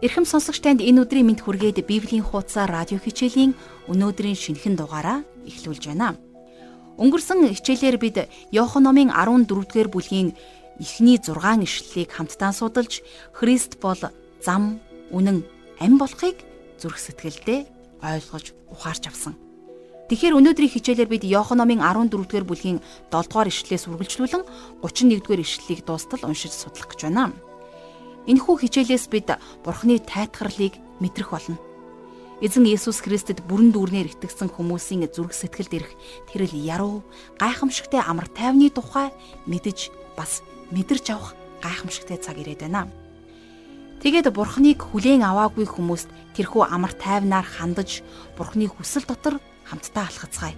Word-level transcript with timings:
Эрхэм 0.00 0.24
сонсогч 0.24 0.64
танд 0.64 0.80
энэ 0.80 1.04
өдрийн 1.04 1.28
мэд 1.28 1.44
хүргээд 1.44 1.84
Библийн 1.84 2.24
хуудасаа 2.24 2.64
радио 2.64 2.96
хичээлийн 2.96 3.52
өнөөдрийн 3.84 4.32
шинэхэн 4.32 4.72
дугаараа 4.80 5.28
эхлүүлж 5.44 5.92
байна. 5.92 6.16
Өнгөрсөн 6.96 7.44
хичээлээр 7.52 8.00
бид 8.00 8.16
Иохан 8.48 8.88
номын 8.88 9.12
14-р 9.12 9.92
бүлгийн 9.92 10.32
эхний 10.80 11.20
6 11.20 11.36
ишлэлийг 11.36 12.16
хамтдаа 12.16 12.56
судалж 12.56 13.04
Христ 13.36 13.76
бол 13.84 14.00
зам, 14.40 14.80
үнэн, 15.12 15.44
ам 15.76 16.00
болохыг 16.00 16.48
зүрх 16.80 16.96
сэтгэлдээ 16.96 17.68
ойлгож 18.00 18.56
ухаарч 18.72 19.04
авсан. 19.04 19.36
Тэгэхээр 20.08 20.32
өнөөдрийн 20.40 20.80
хичээлээр 20.80 21.12
бид 21.12 21.28
Иохан 21.28 21.60
номын 21.60 21.84
14-р 21.84 22.48
бүлгийн 22.48 22.80
7-р 23.12 23.52
ишлэлээс 23.52 23.84
үргэлжлүүлэн 23.92 24.48
31-р 24.80 25.44
ишлэлийг 25.44 25.84
дуустал 25.84 26.24
уншиж 26.24 26.56
судлах 26.56 26.88
гэж 26.88 27.04
байна. 27.04 27.36
Энэхүү 28.28 28.56
хичээлээс 28.60 29.06
бид 29.08 29.32
Бурхны 29.64 29.96
тайтгарлыг 30.02 30.76
мэдрэх 31.00 31.32
болно. 31.32 31.56
Эзэн 32.40 32.64
Есүс 32.64 33.04
Христэд 33.04 33.44
бүрэн 33.44 33.72
дүүрнээр 33.72 34.16
итгэсэн 34.16 34.48
хүмүүсийн 34.48 35.08
зүрх 35.12 35.36
сэтгэлд 35.36 35.72
ирэх 35.76 35.92
тэрл 36.32 36.52
яруу, 36.56 37.04
гайхамшигтай 37.36 38.00
амар 38.00 38.32
тайвны 38.32 38.72
тухай 38.72 39.12
мэдж 39.44 39.92
бас 40.16 40.40
мэдэрч 40.72 41.12
авах 41.12 41.36
гайхамшигтай 41.60 42.16
цаг 42.16 42.40
ирээд 42.40 42.64
байна. 42.64 42.88
Тэгээд 44.00 44.32
Бурхныг 44.32 44.80
хүлээн 44.80 45.20
аваагүй 45.20 45.68
хүмүүст 45.68 46.08
тэрхүү 46.32 46.64
амар 46.72 46.96
тайвнаар 46.96 47.44
хандаж 47.44 48.00
Бурхны 48.40 48.72
хүсэл 48.72 49.04
дотор 49.04 49.36
хамтдаа 49.68 50.08
алхацгаая. 50.08 50.56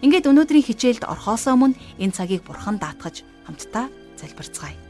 Ингээд 0.00 0.28
өнөөдрийн 0.32 0.64
хичээлд 0.64 1.04
орхоосоо 1.04 1.52
өмнө 1.52 1.76
энэ 2.00 2.16
цагийг 2.16 2.48
Бурхан 2.48 2.80
даатгаж 2.80 3.28
хамтдаа 3.44 3.92
залбирцгаая. 4.16 4.83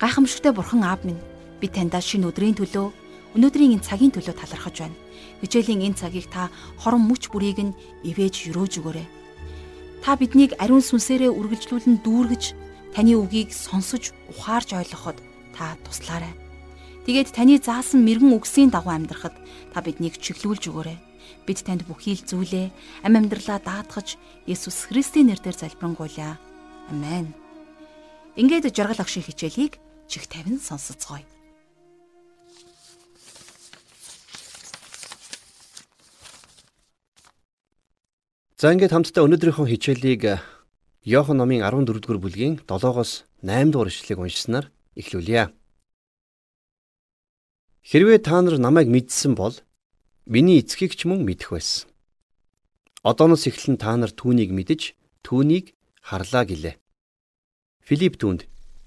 Гайхамшигтай 0.00 0.52
бурхан 0.56 0.80
аав 0.80 1.04
минь 1.04 1.20
би 1.60 1.68
таньдаа 1.68 2.00
шинэ 2.00 2.32
өдрийн 2.32 2.56
төлөө 2.56 2.88
өнөөдрийн 3.36 3.76
энэ 3.76 3.84
цагийн 3.84 4.08
төлөө 4.16 4.32
талархаж 4.32 4.76
байна. 4.80 4.96
Хичээлийн 5.44 5.84
энэ 5.92 6.00
цагийг 6.00 6.32
та 6.32 6.48
хорон 6.80 7.04
мөч 7.04 7.28
бүрийг 7.28 7.60
нь 7.60 7.76
ивэж 8.08 8.48
өрөөж 8.48 8.80
өгөөрэй. 8.80 9.06
Та 10.00 10.16
биднийг 10.16 10.56
ариун 10.56 10.80
сүнсээрээ 10.80 11.28
үргэлжлүүлэн 11.36 12.00
дүүргэж 12.00 12.44
таны 12.96 13.12
үгийг 13.20 13.52
сонсож 13.52 14.16
ухаарж 14.32 14.72
ойлгоход 14.80 15.20
та 15.52 15.76
туслаарай. 15.84 16.32
Тэгээд 17.04 17.36
таны 17.36 17.60
заасан 17.60 18.00
мэрэгэн 18.00 18.32
үгсийн 18.40 18.72
дагуу 18.72 18.96
амьдрахад 18.96 19.36
та 19.76 19.84
биднийг 19.84 20.16
чиглүүлж 20.16 20.64
өгөөрэй. 20.72 20.96
Бид 21.44 21.60
танд 21.60 21.84
бүхий 21.84 22.16
л 22.16 22.24
зүйлээ 22.24 22.72
ам 23.04 23.20
амьдралаа 23.20 23.60
даатгаж 23.60 24.16
Есүс 24.48 24.88
Христийн 24.88 25.28
нэрээр 25.28 25.60
залбирanгуйлаа. 25.60 26.40
Амен. 26.88 27.36
Ингээд 28.40 28.72
жаргал 28.72 29.04
агшийн 29.04 29.28
хичээлийг 29.28 29.76
чих 30.10 30.26
тавин 30.26 30.58
сонсоцгоё. 30.58 31.22
За 38.58 38.74
ингээд 38.74 38.92
хамтдаа 38.92 39.24
өнөөдрийнхөө 39.24 39.66
хичээлийг 39.70 40.22
Иохан 41.06 41.38
номын 41.40 41.62
14-р 41.64 42.18
бүлгийн 42.20 42.60
7-оос 42.66 43.24
8 43.40 43.72
дугаар 43.72 43.88
ишлэгийг 43.88 44.20
уншсанаар 44.20 44.66
эхлүүлье. 45.00 45.48
Хэрвээ 47.88 48.18
та 48.20 48.42
нар 48.44 48.60
намайг 48.60 48.90
мэдсэн 48.92 49.32
бол 49.32 49.56
миний 50.28 50.60
эцгийг 50.60 50.92
ч 50.92 51.08
мөн 51.08 51.24
мэдэх 51.24 51.56
байсан. 51.56 51.88
Одооноос 53.00 53.48
эхлэн 53.48 53.80
та 53.80 53.96
нар 53.96 54.12
түүнийг 54.12 54.52
мэдэж 54.52 54.92
түүнийг 55.24 55.72
харлаа 56.04 56.44
гэлээ. 56.44 56.76
Филипп 57.80 58.20
түнд 58.20 58.44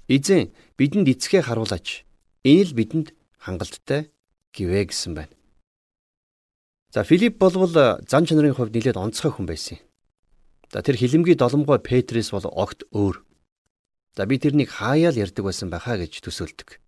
Эзэн 0.08 0.52
бидэнд 0.76 1.08
эцгээ 1.08 1.48
харуулаач. 1.48 2.04
Энэ 2.44 2.64
л 2.68 2.74
бидэнд 2.76 3.16
хангалттай 3.40 4.12
гэвэ 4.52 4.92
гэсэн 4.92 5.16
байна. 5.16 5.36
За 6.92 7.04
Филипп 7.04 7.40
болвол 7.40 7.72
зан 7.72 8.24
чанарын 8.28 8.54
хувьд 8.54 8.76
нэлээд 8.76 9.00
онцгой 9.00 9.32
хүн 9.32 9.48
байсан 9.48 9.80
юм. 9.80 9.88
За 10.74 10.84
тэр 10.84 11.00
хилэмгийн 11.00 11.40
доломгой 11.40 11.80
Петрээс 11.80 12.36
бол 12.36 12.46
огт 12.52 12.84
өөр. 12.92 13.24
За 14.18 14.26
би 14.26 14.38
тэрнийг 14.38 14.70
хаяал 14.70 15.16
ярьдаг 15.16 15.46
байсан 15.46 15.72
байхаа 15.72 15.98
гэж 15.98 16.22
төсөөлдөг. 16.22 16.84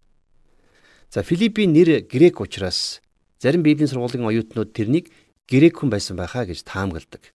За 1.09 1.23
Филиппийн 1.23 1.73
нэр 1.73 2.05
грек 2.05 2.41
учраас 2.41 3.01
зарим 3.39 3.63
библийн 3.63 3.87
сургуулийн 3.89 4.27
оюутнууд 4.27 4.73
тэрнийг 4.73 5.09
грек 5.47 5.79
хүн 5.79 5.89
байсан 5.89 6.17
байхаа 6.17 6.45
гэж 6.45 6.67
таамагладаг. 6.67 7.33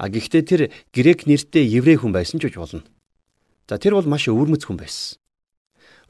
А 0.00 0.08
гэхдээ 0.08 0.42
тэр 0.42 0.60
грек 0.94 1.26
нэртэй 1.26 1.66
еврей 1.68 2.00
хүн 2.00 2.10
байсан 2.10 2.40
ч 2.40 2.48
гэж 2.48 2.56
болно. 2.56 2.82
За 3.70 3.78
тэр 3.78 3.94
бол 3.94 4.10
маш 4.10 4.26
өвөрмөц 4.26 4.66
хүн 4.66 4.82
байсан. 4.82 5.22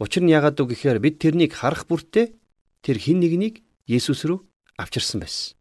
Учир 0.01 0.25
нь 0.25 0.33
яагаад 0.33 0.57
үг 0.65 0.73
гэхээр 0.73 0.97
бид 0.97 1.21
тэрнийг 1.21 1.53
харах 1.53 1.85
бүртээ 1.85 2.33
тэр 2.81 2.97
хин 2.97 3.21
нэгнийг 3.21 3.61
Есүс 3.85 4.25
рүү 4.25 4.41
авчирсан 4.81 5.21
байсан. 5.21 5.61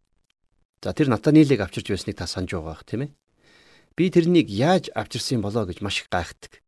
За 0.80 0.96
тэр 0.96 1.12
Натанилыг 1.12 1.60
авчирч 1.60 1.92
байсныг 1.92 2.16
та 2.16 2.24
санаж 2.24 2.56
байгаа 2.56 2.72
бах 2.72 2.88
тийм 2.88 3.04
ээ. 3.04 3.12
Би 4.00 4.08
тэрнийг 4.08 4.48
яаж 4.48 4.88
авчирсан 4.96 5.44
болоо 5.44 5.68
гэж 5.68 5.84
маш 5.84 6.00
их 6.00 6.08
гайхдаг. 6.08 6.64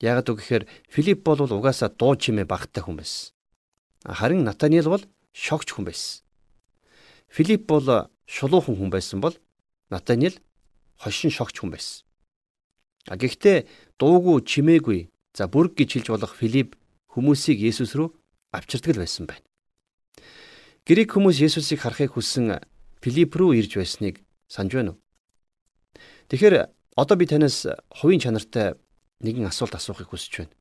Яагаад 0.00 0.32
үг 0.32 0.40
гэхээр 0.40 0.64
Филипп 0.88 1.20
бол 1.28 1.44
угаасаа 1.44 1.92
дуу 1.92 2.16
чимээ 2.16 2.48
багттай 2.48 2.80
хүн 2.80 2.96
байсан. 2.96 3.36
Харин 4.08 4.48
Натаниэл 4.48 4.88
бол 4.88 5.04
шогч 5.36 5.76
хүн 5.76 5.84
байсан. 5.84 6.24
Филипп 7.28 7.68
бол 7.68 8.08
шулуухан 8.24 8.80
хүн 8.80 8.88
байсан 8.88 9.20
бол 9.20 9.36
Натаниэл 9.92 10.40
хошин 10.96 11.28
шогч 11.28 11.60
хүн 11.60 11.76
байсан. 11.76 12.08
А 13.04 13.20
гэхдээ 13.20 13.68
дуугүй 13.98 14.42
чимээгүй 14.42 15.00
за 15.34 15.46
бүрг 15.46 15.78
гэж 15.78 15.90
хэлж 16.02 16.08
болох 16.10 16.34
Филипп 16.34 16.74
хүмүүсийг 17.14 17.62
Есүс 17.62 17.94
рүү 17.94 18.10
авчирдаг 18.54 18.94
л 18.94 19.02
байсан 19.02 19.26
байна. 19.26 19.46
Грек 20.86 21.14
хүмүүс 21.14 21.38
Есүсийг 21.40 21.80
харахыг 21.82 22.14
хүссэн 22.14 22.60
Филипп 23.02 23.38
рүү 23.38 23.62
ирж 23.62 23.78
байсныг 23.78 24.20
санаж 24.50 24.72
байна 24.74 24.90
уу? 24.94 24.98
Тэгэхээр 26.28 26.70
одоо 26.96 27.16
би 27.16 27.26
танаас 27.26 27.66
хувийн 27.90 28.20
чанартай 28.20 28.74
нэгэн 29.22 29.46
асуулт 29.48 29.74
асуухыг 29.74 30.10
хүсэж 30.10 30.32
байна. 30.42 30.54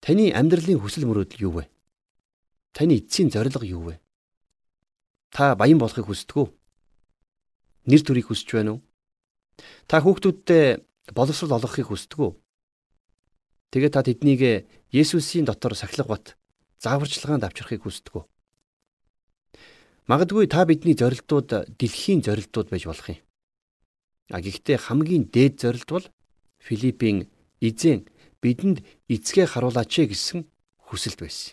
Таны 0.00 0.30
амьдралын 0.30 0.78
хүсэл 0.78 1.06
мөрөөдөл 1.06 1.42
юу 1.42 1.54
вэ? 1.58 1.64
Таны 2.72 3.02
эцсийн 3.02 3.30
зорилго 3.30 3.66
юу 3.66 3.82
вэ? 3.90 3.94
Та 5.34 5.58
баян 5.58 5.78
болохыг 5.78 6.06
хүсдэг 6.06 6.36
үү? 6.38 6.48
Нэр 7.90 8.02
төрийг 8.06 8.30
хүсэж 8.30 8.48
байна 8.54 8.78
уу? 8.78 8.80
Та 9.90 9.98
хүүхдүүдтэй 10.00 10.80
боловсрол 11.14 11.56
олгохыг 11.56 11.88
хүсдэг 11.88 12.18
үү? 12.18 12.32
Тэгээд 13.70 13.94
та 13.94 14.02
тэднийг 14.02 14.68
Есүсийн 14.92 15.44
дотор 15.44 15.76
сахилга 15.76 16.08
бат 16.08 16.26
зааварчилгаанд 16.80 17.44
авчрахыг 17.44 17.84
хүсдэг 17.84 18.14
үү? 18.16 18.24
Магадгүй 20.08 20.48
та 20.48 20.64
бидний 20.64 20.96
зорилтууд 20.96 21.76
дэлхийн 21.76 22.24
зорилтууд 22.24 22.72
байж 22.72 22.88
болох 22.88 23.08
юм. 23.12 23.20
А 24.32 24.40
гэхдээ 24.40 24.88
хамгийн 24.88 25.28
дээд 25.28 25.60
зорилт 25.60 25.90
бол 25.92 26.06
Филиппийн 26.64 27.28
эзэн 27.60 28.08
бидэнд 28.40 28.80
эцгээ 29.08 29.46
харуулаач 29.52 30.08
гэсэн 30.08 30.48
хүсэлт 30.88 31.20
байсан. 31.20 31.52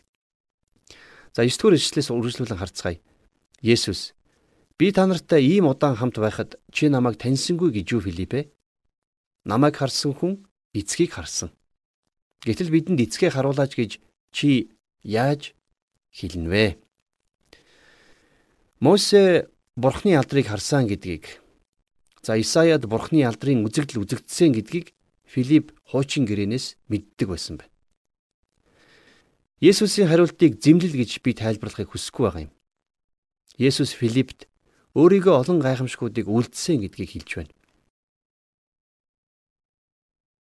За 1.35 1.43
9 1.43 1.51
дугаар 1.59 1.75
ишлээс 1.75 2.11
үргэлжлүүлэн 2.15 2.59
харцгаая. 2.59 3.03
Есүс 3.59 4.15
би 4.79 4.91
та 4.95 5.03
нартай 5.03 5.43
ийм 5.43 5.67
удаан 5.67 5.99
хамт 5.99 6.15
байхад 6.19 6.55
чи 6.71 6.87
намайг 6.87 7.19
таньсангүй 7.19 7.75
гэж 7.75 7.87
юу 7.91 8.01
Филиппэ? 8.07 8.54
Намайг 9.45 9.77
харсан 9.77 10.13
хүн 10.17 10.33
эцгийг 10.73 11.15
харсан. 11.15 11.53
Гэтэл 12.43 12.73
бидэнд 12.73 13.05
эцгээ 13.05 13.31
харуулаач 13.31 13.77
гэж 13.77 13.91
чи 14.35 14.73
яаж 15.05 15.53
хэлнэ 16.11 16.49
вэ? 16.49 16.65
Мосе 18.81 19.47
бурхны 19.77 20.17
алдрыг 20.17 20.49
харсан 20.51 20.89
гэдгийг 20.89 21.39
за 22.25 22.35
Исаяд 22.41 22.89
бурхны 22.89 23.23
алдрын 23.23 23.63
үзэгдэл 23.63 24.03
үзэгдсэн 24.03 24.51
гэдгийг 24.57 24.91
Филипп 25.25 25.71
хуучин 25.87 26.25
гэрээнээс 26.27 26.77
мэддэг 26.91 27.27
байсан 27.29 27.57
байна. 27.61 27.71
Есүсийн 29.63 30.11
хариултыг 30.11 30.59
зэмлэл 30.59 30.99
гэж 30.99 31.23
би 31.23 31.31
тайлбарлахыг 31.33 31.95
хүсэхгүй 31.95 32.23
байгаа 32.27 32.43
юм. 32.45 32.53
Есүс 33.57 33.95
Филиппт 33.95 34.51
өөрийгөө 34.93 35.33
олон 35.33 35.59
гайхамшгуудыг 35.63 36.27
үлдсэн 36.27 36.83
гэдгийг 36.83 37.09
хэлж 37.15 37.31
байна. 37.39 37.54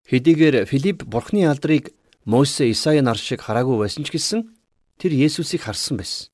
Хэдийгээр 0.04 0.68
Филипп 0.68 1.04
Бурхны 1.08 1.48
алдрыг 1.48 1.96
Мосе 2.28 2.68
Исая 2.68 3.00
нар 3.00 3.16
шиг 3.16 3.40
хараагүй 3.40 3.80
байсан 3.80 4.04
ч 4.04 4.12
гэсэн 4.12 4.52
тэр 5.00 5.16
Есүсийг 5.16 5.64
харсан 5.64 5.96
байсан. 5.96 6.28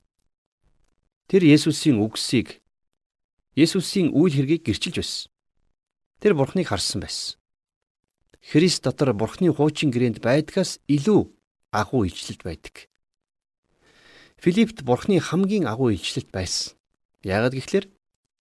Тэр 1.31 1.47
Есүсийн 1.47 2.03
үгсийг 2.03 2.59
Есүсийн 3.55 4.11
үйл 4.11 4.35
хэргийг 4.35 4.67
гэрчилж 4.67 4.99
байсан. 4.99 5.31
Тэр 6.19 6.35
Бурхныг 6.35 6.67
харсан 6.67 6.99
байсан. 6.99 7.39
Христ 8.43 8.83
дотор 8.83 9.15
Бурхны 9.15 9.55
хуучин 9.55 9.87
гэрээнд 9.87 10.19
байдгаас 10.19 10.83
илүү 10.91 11.31
агуу 11.71 12.03
ижлэлт 12.11 12.43
байдаг. 12.43 12.91
Филиппт 14.35 14.83
Бурхны 14.83 15.23
хамгийн 15.23 15.63
агуу 15.63 15.95
ижлэлт 15.95 16.27
байсан. 16.35 16.75
Яагаад 17.23 17.55
гэвэл 17.55 17.87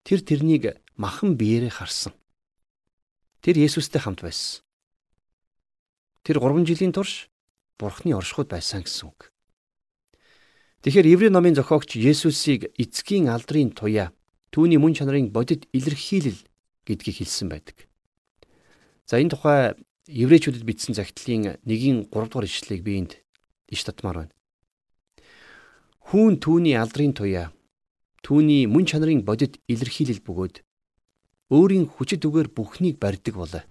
тэр 0.03 0.21
тэрнийг 0.27 0.83
махан 0.99 1.39
биеэрээ 1.39 1.71
харсан. 1.71 2.19
Тэр 3.47 3.63
Есүстэй 3.63 4.03
хамт 4.03 4.27
байсан. 4.27 4.67
Тэр 6.23 6.41
3 6.41 6.67
жилийн 6.69 6.93
турш 6.93 7.31
Бурхны 7.81 8.13
оршихуйд 8.13 8.53
байсан 8.53 8.85
гэсэн 8.85 9.09
үг. 9.09 9.33
Тэгэхээр 10.85 11.09
Еврей 11.09 11.33
номын 11.33 11.57
зохиогч 11.57 11.97
Есүсийг 11.97 12.73
эцгийн 12.77 13.33
алдрын 13.33 13.73
туяа 13.73 14.13
түүний 14.53 14.77
мөн 14.77 14.93
чанарын 14.97 15.33
бодит 15.33 15.65
илэрхийлэл 15.73 16.41
гэдгийг 16.85 17.25
хэлсэн 17.25 17.49
байдаг. 17.49 17.89
За 19.09 19.17
энэ 19.17 19.33
тухай 19.33 19.77
еврейчүүдэд 20.09 20.65
бичсэн 20.65 20.95
захидлын 20.97 21.61
1-ийн 21.65 22.09
3 22.09 22.29
дугаар 22.29 22.45
ишлэлийг 22.45 22.83
би 22.85 22.93
энд 23.01 23.13
иш 23.73 23.85
татмаар 23.85 24.25
байна. 24.27 24.35
Хүүн 26.11 26.37
түүний 26.43 26.77
алдрын 26.77 27.17
туяа 27.17 27.49
түүний 28.21 28.69
мөн 28.69 28.85
чанарын 28.85 29.25
бодит 29.25 29.57
илэрхийлэл 29.73 30.21
бөгөөд 30.27 30.61
өөрийн 31.55 31.87
хүчит 31.87 32.23
үгээр 32.27 32.49
бүхнийг 32.55 32.97
барьдаг 32.99 33.35
болоо. 33.35 33.63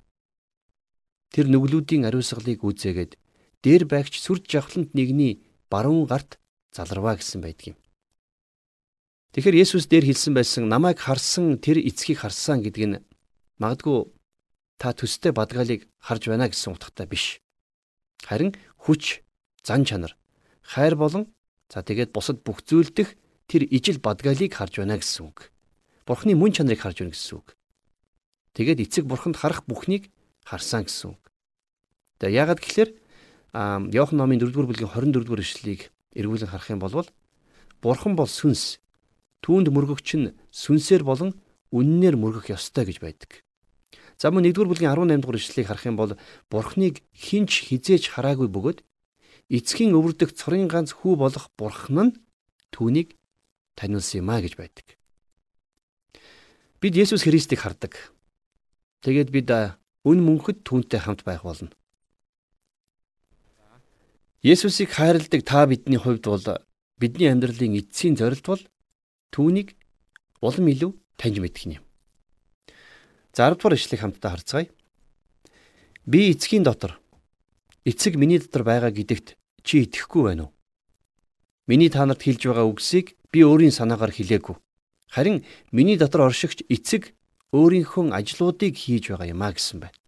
Тэр 1.30 1.46
нүглүүдийн 1.50 2.10
ариусгалыг 2.10 2.64
үзээгээд 2.66 3.18
дээр 3.64 3.84
байгч 3.86 4.18
сүрд 4.18 4.50
жавхлант 4.50 4.98
нэгний 4.98 5.46
баруун 5.70 6.10
гарт 6.10 6.40
заларваа 6.74 7.20
гэсэн 7.20 7.42
байдгийн. 7.44 7.78
Тэгэхээр 9.34 9.62
Есүс 9.62 9.86
дээр 9.86 10.10
хэлсэн 10.10 10.34
байсан 10.34 10.66
намайг 10.66 10.98
харсан 10.98 11.62
тэр 11.62 11.78
эцгийг 11.78 12.26
харсан 12.26 12.66
гэдэг 12.66 12.84
нь 12.90 12.98
магадгүй 13.62 14.10
та 14.82 14.90
төстэй 14.96 15.30
бадгаалыг 15.36 15.86
харж 16.02 16.24
байна 16.34 16.50
гэсэн 16.50 16.74
утгатай 16.74 17.06
биш. 17.06 17.38
Харин 18.26 18.58
хүч, 18.82 19.22
зан 19.62 19.86
чанар, 19.86 20.18
хайр 20.66 20.98
болон 20.98 21.30
за 21.70 21.86
тэгээд 21.86 22.10
бусад 22.10 22.42
бүх 22.42 22.66
зүйлдэх 22.66 23.14
тэр 23.46 23.70
ижил 23.70 24.02
бадгаалыг 24.02 24.50
харж 24.50 24.82
байна 24.82 24.98
гэсэн 24.98 25.30
үг. 25.30 25.54
Бурхны 26.10 26.34
мөн 26.34 26.58
чанарыг 26.58 26.82
харж 26.82 27.06
байна 27.06 27.14
гэсэн 27.14 27.38
үг. 27.38 27.54
Тэгээд 28.58 28.82
эцэг 28.82 29.06
бурханд 29.06 29.38
харах 29.38 29.62
бүхнийг 29.70 30.10
харсан 30.50 30.90
гэсэн 30.90 31.14
үг. 31.14 31.22
Тэгээ 32.18 32.40
яагаад 32.42 32.62
гэхээр 32.66 32.90
Иохан 33.94 34.18
номын 34.18 34.42
4-р 34.42 34.66
бүлгийн 34.66 34.90
24-р 34.90 35.42
эшлэлийг 35.42 35.82
эргүүлэн 36.18 36.50
харах 36.50 36.70
юм 36.74 36.82
бол 36.82 37.06
бурхан 37.82 38.18
бол 38.18 38.30
сүнс. 38.30 38.82
Түүнд 39.46 39.70
мөргөгч 39.70 40.10
нь 40.18 40.34
сүнсээр 40.50 41.06
болон 41.06 41.38
үннээр 41.70 42.18
мөргөх 42.18 42.50
ёстой 42.54 42.90
гэж 42.90 42.98
байдаг. 43.02 43.46
За 44.18 44.34
мөн 44.34 44.50
1-р 44.50 44.68
бүлгийн 44.68 44.92
18-р 44.92 45.38
эшлэлийг 45.38 45.68
харах 45.70 45.86
юм 45.86 45.98
бол 45.98 46.18
бурхныг 46.52 47.06
хинч 47.16 47.72
хизээж 47.72 48.12
хараагүй 48.14 48.52
бөгөөд 48.52 48.84
эцгийн 49.50 49.96
өвөрдөх 49.96 50.36
цорын 50.36 50.68
ганц 50.68 50.92
хүү 50.94 51.16
болох 51.18 51.50
бурхан 51.56 52.12
нь 52.12 52.18
түүнийг 52.76 53.16
таниулсан 53.80 54.22
юм 54.22 54.30
а 54.30 54.44
гэж 54.44 54.60
байдаг. 54.60 55.00
Бид 56.84 56.94
Есүс 57.00 57.24
Христийг 57.24 57.64
хардаг. 57.64 57.96
Тэгээд 59.02 59.30
бид 59.32 59.48
үн 60.10 60.26
мөнхөд 60.26 60.66
түүнтэй 60.66 61.06
хамт 61.06 61.22
байх 61.22 61.46
болно. 61.46 61.70
Есүсийг 64.42 64.90
хайрладаг 64.90 65.46
та 65.46 65.68
бидний 65.70 66.02
хувьд 66.02 66.26
бол 66.26 66.46
бидний 66.98 67.30
амьдралын 67.30 67.78
эцсийн 67.78 68.18
зорилт 68.18 68.46
бол 68.48 68.64
түүнийг 69.36 69.76
улам 70.42 70.66
илүү 70.74 70.92
таньж 71.20 71.38
мэдэх 71.44 71.64
юм. 71.78 71.84
За 73.36 73.52
10 73.52 73.60
дугаар 73.60 73.78
ишлэгийг 73.78 74.02
хамтдаа 74.02 74.32
харцгаая. 74.34 74.68
Би 76.08 76.32
эцгийн 76.32 76.64
дотор 76.64 76.98
эцэг 77.86 78.16
миний 78.16 78.40
дотор 78.40 78.64
байгаа 78.64 78.92
гэдэгт 78.96 79.38
чи 79.64 79.84
итгэхгүй 79.84 80.24
байна 80.24 80.50
уу? 80.50 80.54
Миний 81.68 81.92
та 81.92 82.08
нарт 82.08 82.24
хэлж 82.24 82.48
байгаа 82.48 82.66
үгсийг 82.66 83.20
би 83.32 83.44
өөрийн 83.44 83.76
санаагаар 83.76 84.16
хэлээгүй. 84.16 84.56
Харин 85.12 85.46
миний 85.76 85.98
дотор 86.00 86.32
оршигч 86.32 86.66
эцэг 86.72 87.14
өөрийнхөө 87.52 88.16
ажлуудыг 88.16 88.74
хийж 88.74 89.12
байгаа 89.12 89.36
юм 89.36 89.42
а 89.44 89.52
гэсэн 89.54 89.84
байна. 89.84 89.99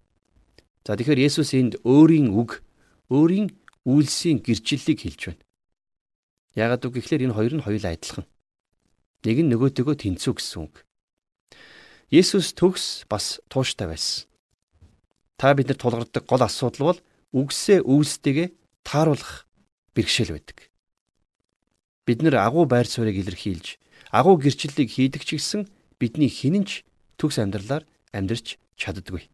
За 0.82 0.98
тэгэхээр 0.98 1.30
Есүс 1.30 1.54
энд 1.54 1.74
өөрийн 1.86 2.34
үг, 2.34 2.66
өөрийн 3.14 3.54
үйлсийн 3.86 4.42
гэрчлэлийг 4.42 5.00
хэлж 5.06 5.22
байна. 5.30 5.46
Яагаад 6.58 6.86
үг 6.90 6.94
гэхээр 6.98 7.30
энэ 7.30 7.38
хоёр 7.38 7.54
нь 7.62 7.66
хоёулаа 7.66 7.94
адилхан. 7.94 8.26
Нэг 9.22 9.38
нь 9.46 9.52
нөгөөтөөгөө 9.54 9.96
тэнцүү 10.02 10.34
гэсэн 10.42 10.60
үг. 10.66 10.82
Есүс 12.10 12.58
төгс 12.58 13.06
бас 13.06 13.40
тууштай 13.48 13.88
байсан. 13.88 14.26
Та 15.38 15.54
бидэнд 15.54 15.80
тулгардаг 15.80 16.26
гол 16.26 16.44
асуудал 16.44 16.98
бол 16.98 17.00
үгсээ 17.32 17.86
үйлстэйгээ 17.86 18.50
тааруулах 18.84 19.46
бэрхшээл 19.94 20.36
байдаг. 20.36 20.70
Бид 22.06 22.20
нэр 22.26 22.42
агуу 22.42 22.66
байр 22.66 22.90
суурийг 22.90 23.22
илэрхийлж, 23.22 23.78
агуу 24.12 24.36
гэрчлэлийг 24.42 24.90
хийдэг 24.90 25.24
ч 25.24 25.38
гэсэн 25.38 25.70
бидний 26.02 26.28
хинэнч 26.28 26.84
төгс 27.16 27.38
амьдралаар 27.40 27.88
амьдрч 28.12 28.58
чаддаггүй. 28.76 29.30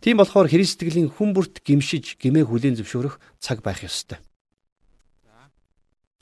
Тийм 0.00 0.18
болохоор 0.18 0.50
Христтгэлийн 0.50 1.10
хүн 1.12 1.34
бүрт 1.34 1.62
гимшиж 1.62 2.16
гимээ 2.18 2.48
хүлээн 2.48 2.78
зөвшөөрөх 2.80 3.20
цаг 3.38 3.62
байх 3.62 3.84
ёстой. 3.84 4.18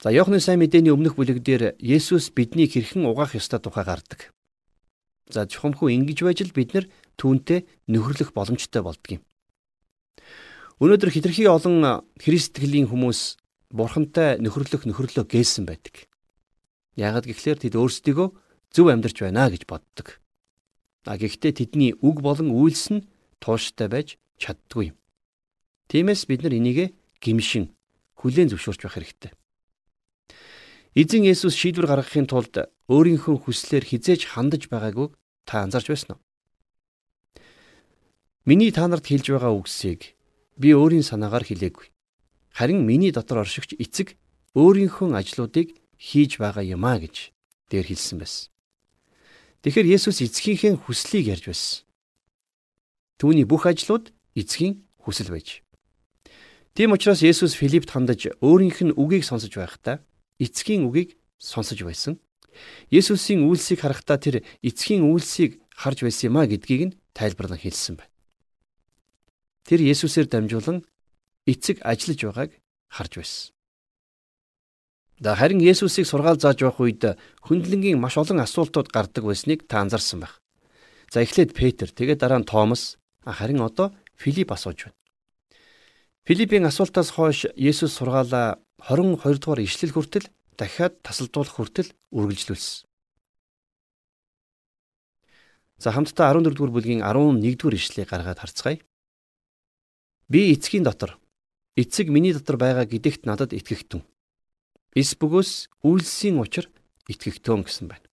За 0.03 0.11
Иохны 0.11 0.43
сайн 0.43 0.59
мэдээний 0.59 0.91
өмнөх 0.91 1.15
бүлэгдэр 1.15 1.79
Есүс 1.79 2.35
биднийг 2.35 2.75
хэрхэн 2.75 3.07
угаах 3.07 3.39
ёстой 3.39 3.63
тухай 3.63 3.87
гардаг. 3.87 4.35
За 5.31 5.47
чухамхүү 5.47 5.95
ингэж 5.95 6.19
байж 6.27 6.43
л 6.43 6.51
бид 6.51 6.75
нар 6.75 6.85
түүнтэй 7.15 7.63
нөхөрлөх 7.87 8.35
боломжтой 8.35 8.83
болдгийм. 8.83 9.23
Өнөөдөр 10.83 11.07
хитрхи 11.07 11.47
олон 11.47 12.03
Христтгэлийн 12.19 12.91
хүмүүс 12.91 13.39
Бурхантай 13.71 14.37
нөхөрлөх 14.43 14.83
нөхөрлөө 14.83 15.23
гээсэн 15.23 15.63
байдаг. 15.63 16.11
Яагад 16.99 17.23
гэхлээр 17.23 17.63
тэд 17.63 17.79
өөрсдийгөө 17.79 18.27
зөв 18.75 18.85
амьдарч 18.91 19.17
байна 19.23 19.47
гэж 19.47 19.63
боддог. 19.65 20.19
А 21.07 21.15
гэхдээ 21.15 21.63
тэдний 21.63 21.95
үг 22.03 22.19
болон 22.19 22.51
үйлс 22.51 22.91
нь 22.91 23.07
тууштай 23.43 23.91
байж 23.91 24.15
чаддгүй 24.39 24.95
юм. 24.95 24.97
Тиймээс 25.91 26.23
бид 26.31 26.47
нар 26.47 26.55
энийг 26.55 26.95
гимшин 27.19 27.75
хүлээн 28.15 28.55
зөвшөөрч 28.55 28.81
байх 28.87 28.95
хэрэгтэй. 28.95 29.31
Эзэн 30.95 31.27
Есүс 31.27 31.57
шийдвэр 31.59 31.91
гаргахын 31.91 32.29
тулд 32.29 32.71
өөрийнхөө 32.87 33.35
хүслээр 33.43 33.83
хизээж 33.83 34.31
хандаж 34.31 34.71
байгаагүй 34.71 35.11
та 35.43 35.65
анзарч 35.65 35.91
байсан 35.91 36.15
уу? 36.15 36.21
Миний 38.45 38.71
та 38.71 38.87
нарт 38.87 39.07
хэлж 39.07 39.33
байгаа 39.33 39.51
үгсийг 39.57 40.15
би 40.55 40.69
өөрийн 40.71 41.03
санаагаар 41.03 41.43
хэлээгүй. 41.43 41.89
Харин 42.53 42.85
миний 42.85 43.11
дотор 43.11 43.41
оршигч 43.41 43.73
эцэг 43.79 44.15
өөрийнхөө 44.53 45.17
ажлуудыг 45.17 45.73
хийж 45.97 46.37
байгаа 46.37 46.61
юм 46.61 46.85
а 46.85 47.01
гэж 47.01 47.33
дээр 47.73 47.89
хэлсэн 47.89 48.21
байсан. 48.21 48.53
Тэгэхээр 49.65 49.97
Есүс 49.97 50.21
эцгийнхээ 50.21 50.77
хүслийг 50.77 51.33
ярьж 51.33 51.45
байсан. 51.49 51.87
Түүний 53.19 53.45
бүх 53.45 53.65
ажлууд 53.69 54.11
эцгийн 54.35 54.83
хүсэл 55.03 55.33
байж. 55.33 55.63
Тийм 56.73 56.91
учраас 56.91 57.21
Есүс 57.21 57.53
Филиппт 57.53 57.93
хандаж 57.93 58.33
өөрийнх 58.41 58.79
нь 58.81 58.95
үгийг 58.97 59.23
сонсож 59.27 59.53
байхдаа 59.53 60.01
эцгийн 60.41 60.89
үгийг 60.89 61.19
сонсож 61.37 61.77
байсан. 61.85 62.17
Есүсийн 62.89 63.45
үйлсийг 63.45 63.85
харахтаа 63.85 64.17
тэр 64.17 64.41
эцгийн 64.65 65.05
үйлсийг 65.05 65.61
харж 65.73 66.05
байсан 66.05 66.33
юм 66.33 66.37
а 66.41 66.49
гэдгийг 66.49 66.81
нь 66.89 66.95
тайлбарлан 67.13 67.61
хэлсэн 67.61 68.01
байна. 68.01 68.13
Тэр 69.69 69.85
Есүсээр 69.85 70.27
дамжуулан 70.29 70.81
эцэг 71.45 71.81
ажиллаж 71.85 72.19
байгааг 72.25 72.51
харж 72.89 73.13
байсан. 73.21 73.53
За 75.21 75.35
харин 75.37 75.61
Есүсийг 75.61 76.09
сургаал 76.09 76.41
зааж 76.41 76.59
байх 76.61 76.81
үед 76.81 77.17
хөндлөнгийн 77.45 78.01
маш 78.01 78.17
олон 78.17 78.41
асуултууд 78.41 78.89
гардаг 78.89 79.23
байсныг 79.23 79.69
та 79.69 79.79
анзаарсан 79.85 80.25
байх. 80.25 80.41
За 81.13 81.21
эхлээд 81.21 81.53
Петр, 81.53 81.87
тэгээд 81.93 82.19
дараа 82.19 82.41
нь 82.41 82.49
Томас, 82.49 82.97
харин 83.31 83.63
одоо 83.63 83.95
Филипп 84.19 84.51
асууж 84.51 84.91
байна. 84.91 84.97
Филиппийн 86.27 86.65
асуултаас 86.67 87.11
хойш 87.15 87.47
Есүс 87.55 87.95
сургаалаа 87.95 88.59
22 88.79 89.39
дугаар 89.39 89.59
ишлэл 89.63 89.95
хүртэл 89.95 90.27
дахиад 90.59 90.99
тасалдуулах 91.03 91.55
хүртэл 91.55 91.91
үргэлжлүүлсэн. 92.15 92.87
За 95.83 95.91
хамтдаа 95.91 96.31
14 96.31 96.55
дугаар 96.55 96.71
бүлгийн 96.71 97.03
11 97.03 97.59
дугаар 97.59 97.75
ишлэлийг 97.75 98.07
гаргаад 98.07 98.39
харцгаая. 98.39 98.79
Би 100.31 100.55
эцгийн 100.55 100.83
дотор 100.87 101.19
эцэг 101.75 102.07
миний 102.07 102.31
дотор 102.31 102.55
байгаа 102.55 102.85
гэдэгт 102.87 103.27
надад 103.27 103.51
итгэхтэн. 103.51 104.03
Эс 104.95 105.11
бөгөөс 105.19 105.83
үйлсийн 105.83 106.39
учир 106.39 106.71
итгэгтөн 107.11 107.67
гэсэн 107.67 107.87
байна. 107.91 108.07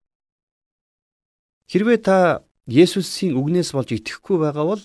Хэрвээ 1.67 1.99
та 1.99 2.17
Есүсийн 2.67 3.35
үгнээс 3.35 3.75
болж 3.75 3.91
итгэхгүй 3.91 4.37
байгаа 4.39 4.65
бол 4.75 4.83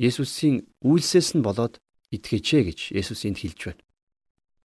Есүсийн 0.00 0.64
үйлсээс 0.80 1.36
нь 1.36 1.44
болоод 1.44 1.80
итгэж 2.12 2.46
ээ 2.56 2.62
гэж 2.68 2.78
Есүс 2.96 3.28
энд 3.28 3.40
хэлж 3.40 3.60
байна. 3.72 3.82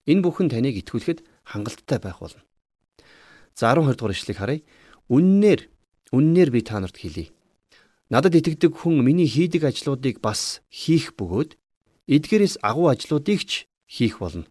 Энэ 0.08 0.24
бүхэн 0.24 0.48
таныг 0.52 0.76
итгүүлэхэд 0.80 1.20
хангалттай 1.44 2.00
байх 2.00 2.20
болно. 2.24 2.44
За 3.56 3.76
12 3.76 4.00
дугаар 4.00 4.16
ишлэгийг 4.16 4.40
харъя. 4.40 4.62
Үннээр 5.12 5.62
үннээр 6.16 6.50
би 6.52 6.62
та 6.64 6.80
нарт 6.80 6.96
хэлье. 6.96 7.32
Надад 8.08 8.40
итгэдэг 8.40 8.72
хүн 8.72 9.04
миний 9.04 9.28
хийдэг 9.28 9.68
ажлуудыг 9.68 10.24
бас 10.24 10.64
хийх 10.72 11.12
бөгөөд 11.20 11.60
эдгээрээс 12.08 12.64
агуу 12.64 12.88
ажлуудыг 12.88 13.44
ч 13.44 13.68
хийх 13.84 14.24
болно. 14.24 14.48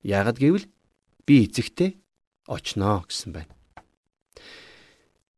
Яагад 0.00 0.40
гэвэл 0.40 0.64
би 1.28 1.44
эцэгтэй 1.44 2.00
очноо 2.48 3.04
гэсэн 3.04 3.36
байна. 3.36 3.52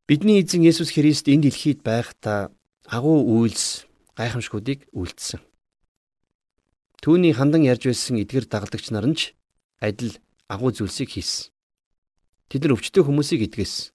Бидний 0.07 0.39
эзэн 0.39 0.63
Есүс 0.63 0.95
Христ 0.95 1.27
энэ 1.27 1.51
дэлхийд 1.51 1.83
байхдаа 1.83 2.51
агуу 2.87 3.27
үйлс 3.43 3.87
гайхамшгуудыг 4.17 4.89
үйлдсэн. 4.93 5.41
Түүний 7.03 7.33
хандан 7.35 7.67
ярьж 7.67 7.89
байсан 7.89 8.21
эдгэр 8.21 8.47
дагалдагч 8.47 8.93
нар 8.93 9.07
нь 9.09 9.17
ч 9.17 9.35
адил 9.81 10.15
агуу 10.47 10.71
зүйлсийг 10.71 11.11
хийсэн. 11.11 11.51
Тэд 12.47 12.63
нар 12.63 12.77
өвчтөе 12.77 13.03
хүмүүсийг 13.03 13.49
эдгэсэн. 13.49 13.91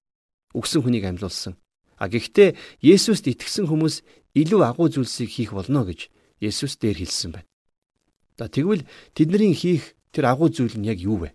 Үгсэн 0.52 0.82
хүнийг 0.82 1.04
амьлуулсан. 1.08 1.56
А 1.96 2.08
гэхдээ 2.10 2.58
Есүст 2.82 3.30
итгэсэн 3.30 3.70
хүмүүс 3.70 4.02
илүү 4.34 4.60
агуу 4.66 4.92
зүйлсийг 4.92 5.30
хийх 5.30 5.56
болно 5.56 5.88
гэж 5.88 6.10
Есүс 6.42 6.78
дээр 6.78 7.00
хэлсэн 7.00 7.32
байна. 7.32 7.48
За 8.38 8.46
тэгвэл 8.46 8.86
тэдний 9.14 9.54
хийх 9.54 9.98
тэр 10.14 10.30
агуу 10.30 10.48
зүйл 10.52 10.78
нь 10.78 10.86
яг 10.86 11.02
юу 11.02 11.26
вэ? 11.26 11.34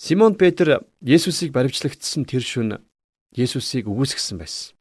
Симон 0.00 0.34
Петр 0.40 0.80
Есүсийг 1.04 1.52
баривчлагдсан 1.52 2.24
тэр 2.24 2.40
шөнө 2.40 2.80
Есүсийг 3.36 3.84
үгүйсгэсэн 3.84 4.40
байсан. 4.40 4.79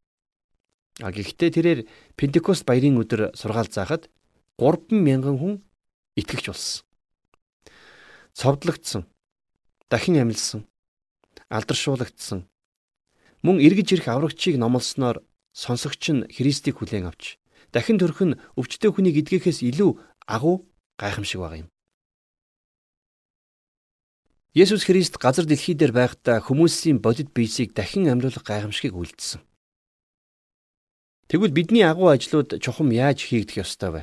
А 0.99 1.11
гэхдээ 1.15 1.49
тэрээр 1.55 1.79
Пентекост 2.19 2.67
баярын 2.67 2.99
өдөр 2.99 3.31
сургаал 3.31 3.71
заахад 3.71 4.11
30000 4.59 5.39
хүн 5.39 5.63
итгэгч 6.19 6.45
болсон. 6.51 6.83
Цовдлогдсон, 8.35 9.07
дахин 9.87 10.19
амилсан, 10.19 10.67
алдаршуулгдсан. 11.47 12.47
Мөн 13.43 13.63
эргэж 13.63 13.95
ирэх 13.95 14.07
аврагчийг 14.11 14.59
номлосноор 14.59 15.23
сонсогч 15.55 16.03
нь 16.11 16.27
Христийг 16.27 16.83
хүлээн 16.83 17.07
авч 17.07 17.39
дахин 17.71 17.97
төрөх 17.97 18.21
нь 18.25 18.39
өвчтөе 18.59 18.91
хүнийг 18.91 19.21
эдгэхээс 19.21 19.63
илүү 19.63 19.91
агуу 20.27 20.67
гайхамшиг 20.97 21.39
байгаа 21.41 21.63
юм. 21.63 21.69
Есүс 24.57 24.83
Христ 24.83 25.21
газар 25.21 25.45
дэлхий 25.45 25.77
дээр 25.77 25.93
байхдаа 25.93 26.41
хүмүүсийн 26.41 26.97
бодит 26.99 27.29
биесийг 27.31 27.77
дахин 27.77 28.09
амьлуулах 28.09 28.43
гайхамшигыг 28.43 28.97
үйлдсэн. 28.97 29.41
Тэгвэл 31.29 31.53
бидний 31.53 31.85
агуу 31.85 32.09
ажлууд 32.09 32.57
чухам 32.57 32.89
яаж 32.89 33.21
хийгдэх 33.21 33.61
ёстой 33.61 33.89
вэ? 33.93 34.01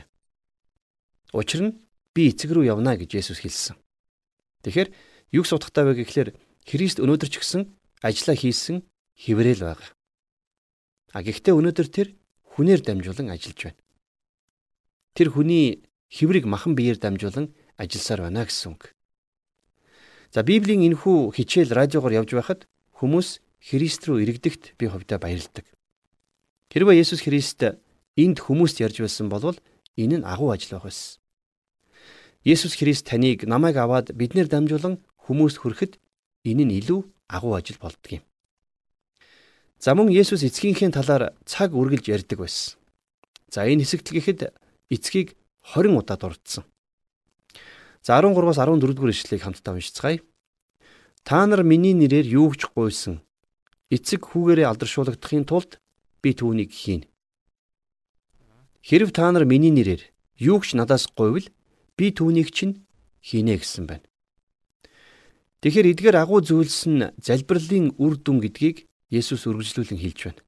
Учир 1.35 1.61
нь 1.67 1.77
би 2.15 2.31
эцэг 2.31 2.55
рүү 2.55 2.71
явна 2.71 2.95
гэж 2.95 3.19
Есүс 3.19 3.43
хэлсэн. 3.43 3.75
Тэгэхээр 4.63 4.95
юг 5.35 5.45
судахтай 5.51 5.83
вэ 5.91 6.07
гэхлээр 6.07 6.39
Христ 6.63 7.03
өнөөдөр 7.03 7.27
ч 7.27 7.43
гэсэн 7.43 7.67
ажиллаа 7.99 8.37
хийсэн 8.39 8.87
хэврээл 9.19 9.67
байгаа. 9.67 9.91
А 11.19 11.27
гэхдээ 11.27 11.51
өнөөдөр 11.51 11.89
тэр 11.91 12.09
хүнээр 12.55 12.87
дамжуулан 12.87 13.35
ажиллаж 13.35 13.75
байна. 13.75 13.83
Тэр 15.19 15.35
хүний 15.35 15.83
хэврийг 16.07 16.47
махан 16.47 16.79
биеэр 16.79 17.03
дамжуулан 17.03 17.51
ажилласаар 17.75 18.31
байна 18.31 18.47
гэсэн 18.47 18.71
үг. 18.71 18.95
За 20.31 20.47
Библийн 20.47 20.87
энэхүү 20.87 21.35
хичээл 21.35 21.75
радиогоор 21.75 22.23
явж 22.23 22.39
байхад 22.39 22.71
хүмүүс 23.03 23.43
Христ 23.67 24.07
рүү 24.07 24.23
иргэдэгт 24.23 24.79
би 24.79 24.87
хувьдаа 24.87 25.19
баярлдаг. 25.19 25.67
Хэрвээ 26.73 27.01
Есүс 27.03 27.23
Христ 27.23 27.63
энд 28.19 28.39
хүмүүст 28.43 28.83
ярьж 28.83 28.99
байсан 29.05 29.31
бол 29.31 29.55
энэ 29.95 30.21
нь 30.21 30.27
агуу 30.27 30.51
ажил 30.51 30.77
байх 30.77 30.91
байсан. 30.91 31.23
Есүс 32.43 32.75
Христ 32.75 33.07
таныг 33.07 33.47
намайг 33.47 33.77
аваад 33.79 34.11
биднэр 34.15 34.51
дамжуулан 34.51 34.99
хүмүүст 35.27 35.63
хүрэхэд 35.63 35.99
энэ 36.47 36.65
нь 36.67 36.77
илүү 36.83 37.01
агуу 37.31 37.55
ажил 37.55 37.79
болдго 37.79 38.19
юм. 38.19 38.25
За 39.79 39.95
мөн 39.95 40.11
Есүс 40.11 40.43
эцгийнхээ 40.43 40.91
талаар 40.91 41.35
цаг 41.47 41.75
үргэлж 41.77 42.07
ярьдаг 42.11 42.39
байсан. 42.43 42.79
За 43.51 43.63
энэ 43.67 43.87
хэсэгт 43.87 44.11
гэхэд 44.11 44.41
эцгийг 44.91 45.39
20 45.63 45.95
удаа 45.95 46.17
дурдсан. 46.19 46.65
За 48.03 48.19
13-аас 48.19 48.59
14 48.59 48.95
дугаар 48.95 49.15
ишлэгийг 49.15 49.43
хамтдаа 49.43 49.75
уншицгаая. 49.75 50.23
Та 51.27 51.47
нар 51.47 51.63
миний 51.67 51.95
нэрээр 51.95 52.27
юу 52.27 52.55
ч 52.55 52.71
гуйсан 52.71 53.23
эцэг 53.91 54.31
хүүгээрээ 54.31 54.67
алдаршуулгадахын 54.71 55.47
тулд 55.47 55.79
би 56.27 56.35
түүнийг 56.35 56.75
хийнэ. 56.75 57.07
Хэрв 58.83 59.15
та 59.15 59.31
нар 59.31 59.47
миний 59.47 59.71
нэрээр 59.71 60.03
юу 60.43 60.59
ч 60.59 60.75
надаас 60.75 61.07
гуйвал 61.07 61.47
би 61.95 62.11
түүнийг 62.11 62.51
чинь 62.51 62.83
хийнэ 63.23 63.63
гэсэн 63.63 63.87
байна. 63.87 64.03
Тэгэхээр 65.63 65.91
эдгээр 65.95 66.17
агуу 66.19 66.43
зүйлс 66.43 66.91
нь 66.91 67.15
залбирлын 67.23 67.95
үр 68.03 68.19
дүн 68.19 68.43
гэдгийг 68.43 68.91
Есүс 69.07 69.47
үргэлжлүүлэн 69.47 70.03
хэлж 70.03 70.19
байна. 70.27 70.43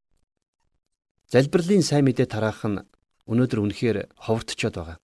Залбирлын 1.30 1.86
сайн 1.86 2.10
мэдээ 2.10 2.26
тараах 2.26 2.66
нь 2.66 2.82
өнөөдөр 3.30 3.62
үнэхээр 3.62 4.18
ховортчод 4.18 4.74
байгаа. 4.74 4.98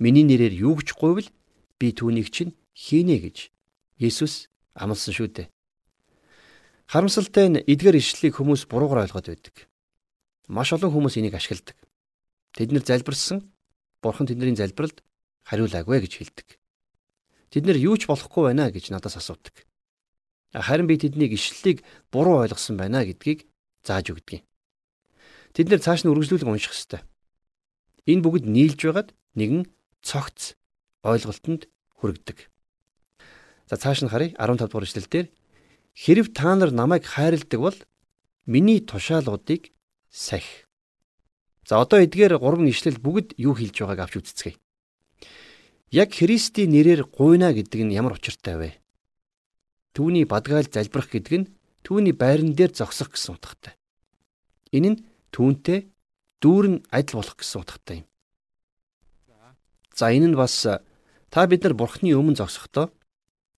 Миний 0.00 0.24
нэрээр 0.24 0.56
юу 0.56 0.80
ч 0.80 0.96
гуйвал 0.96 1.28
би 1.76 1.92
түүнийг 1.92 2.32
чинь 2.32 2.56
хийнэ 2.72 3.20
гэж 3.28 3.52
Есүс 4.00 4.48
амласан 4.72 5.12
шүү 5.12 5.28
дээ. 5.36 5.52
Харамсалтай 6.88 7.48
нь 7.48 7.64
эдгээр 7.64 8.00
ишлэлийг 8.00 8.40
хүмүүс 8.40 8.68
буруугаар 8.68 9.04
ойлгоод 9.08 9.28
байдаг. 9.28 9.56
Маш 10.48 10.72
олон 10.72 10.90
хүмүүс 10.90 11.18
энийг 11.18 11.34
ашигладаг. 11.38 11.76
Тэд 12.56 12.72
нэр 12.72 12.82
залбирсан 12.82 13.52
бурхан 14.02 14.26
тэдний 14.26 14.56
залбиралд 14.56 15.02
хариулаагүй 15.46 16.02
гэж 16.02 16.12
хэлдэг. 16.18 16.48
Тэд 17.52 17.64
нэр 17.68 17.78
юу 17.78 17.94
ч 18.00 18.10
болохгүй 18.10 18.50
байна 18.50 18.72
гэж 18.72 18.90
надаас 18.90 19.16
асуудаг. 19.20 19.54
Харин 20.52 20.86
би 20.90 20.98
тэднийг 20.98 21.32
ишлэлийг 21.32 21.84
буруу 22.10 22.42
ойлгосон 22.42 22.76
байна 22.76 23.06
гэдгийг 23.06 23.46
зааж 23.86 24.12
өгдөг 24.12 24.40
юм. 24.40 24.44
Тэд 25.52 25.68
нэр 25.68 25.80
цааш 25.80 26.04
нь 26.04 26.10
үргэлжлүүлэн 26.12 26.48
унших 26.48 26.72
ёстой. 26.72 27.00
Энэ 28.08 28.24
бүгд 28.24 28.44
нийлж 28.48 28.80
байгаад 28.82 29.10
нэгэн 29.36 29.68
цогц 30.02 30.56
ойлголтод 31.04 31.68
хүргэдэг. 32.00 32.48
За 33.68 33.76
цааш 33.76 34.04
нь 34.04 34.12
харъя 34.12 34.34
15 34.36 34.68
дугаар 34.68 34.84
эшлэл 34.88 35.08
дээр 35.08 35.26
хэрв 35.94 36.32
та 36.32 36.56
нар 36.56 36.72
намайг 36.72 37.04
хайрладаг 37.04 37.60
бол 37.60 37.78
миний 38.44 38.80
тушаалуудыг 38.80 39.72
сахи. 40.12 40.68
За 41.64 41.80
одоо 41.80 42.04
эдгээр 42.04 42.36
гурван 42.36 42.68
ишлэл 42.68 43.00
бүгд 43.00 43.34
юу 43.40 43.56
хэлж 43.56 43.80
байгааг 43.80 44.00
авч 44.04 44.14
үзцгээе. 44.20 44.60
Яг 45.88 46.12
Христийн 46.12 46.70
нэрээр 46.70 47.08
гуйна 47.08 47.56
гэдэг 47.56 47.80
нь 47.88 47.96
ямар 47.96 48.20
учиртай 48.20 48.56
вэ? 48.60 48.70
Түүний 49.96 50.28
бадгаал 50.28 50.68
залбирах 50.68 51.08
гэдэг 51.08 51.34
нь 51.40 51.50
түүний 51.80 52.12
байран 52.12 52.52
дээр 52.52 52.76
зогсох 52.76 53.12
гэсэн 53.16 53.40
утгатай. 53.40 53.76
Энэ 54.72 54.88
нь 54.92 54.98
түүнтэй 55.32 55.88
дүүрэн 56.44 56.84
адил 56.92 57.20
болох 57.20 57.36
гэсэн 57.40 57.60
утгатай 57.64 57.96
юм. 58.04 58.06
За 59.96 60.12
энэ 60.12 60.32
нь 60.32 60.36
бас 60.36 60.64
та 61.32 61.40
бид 61.48 61.64
нар 61.64 61.76
бурхны 61.76 62.12
өмнө 62.12 62.40
зогсохдоо 62.40 62.92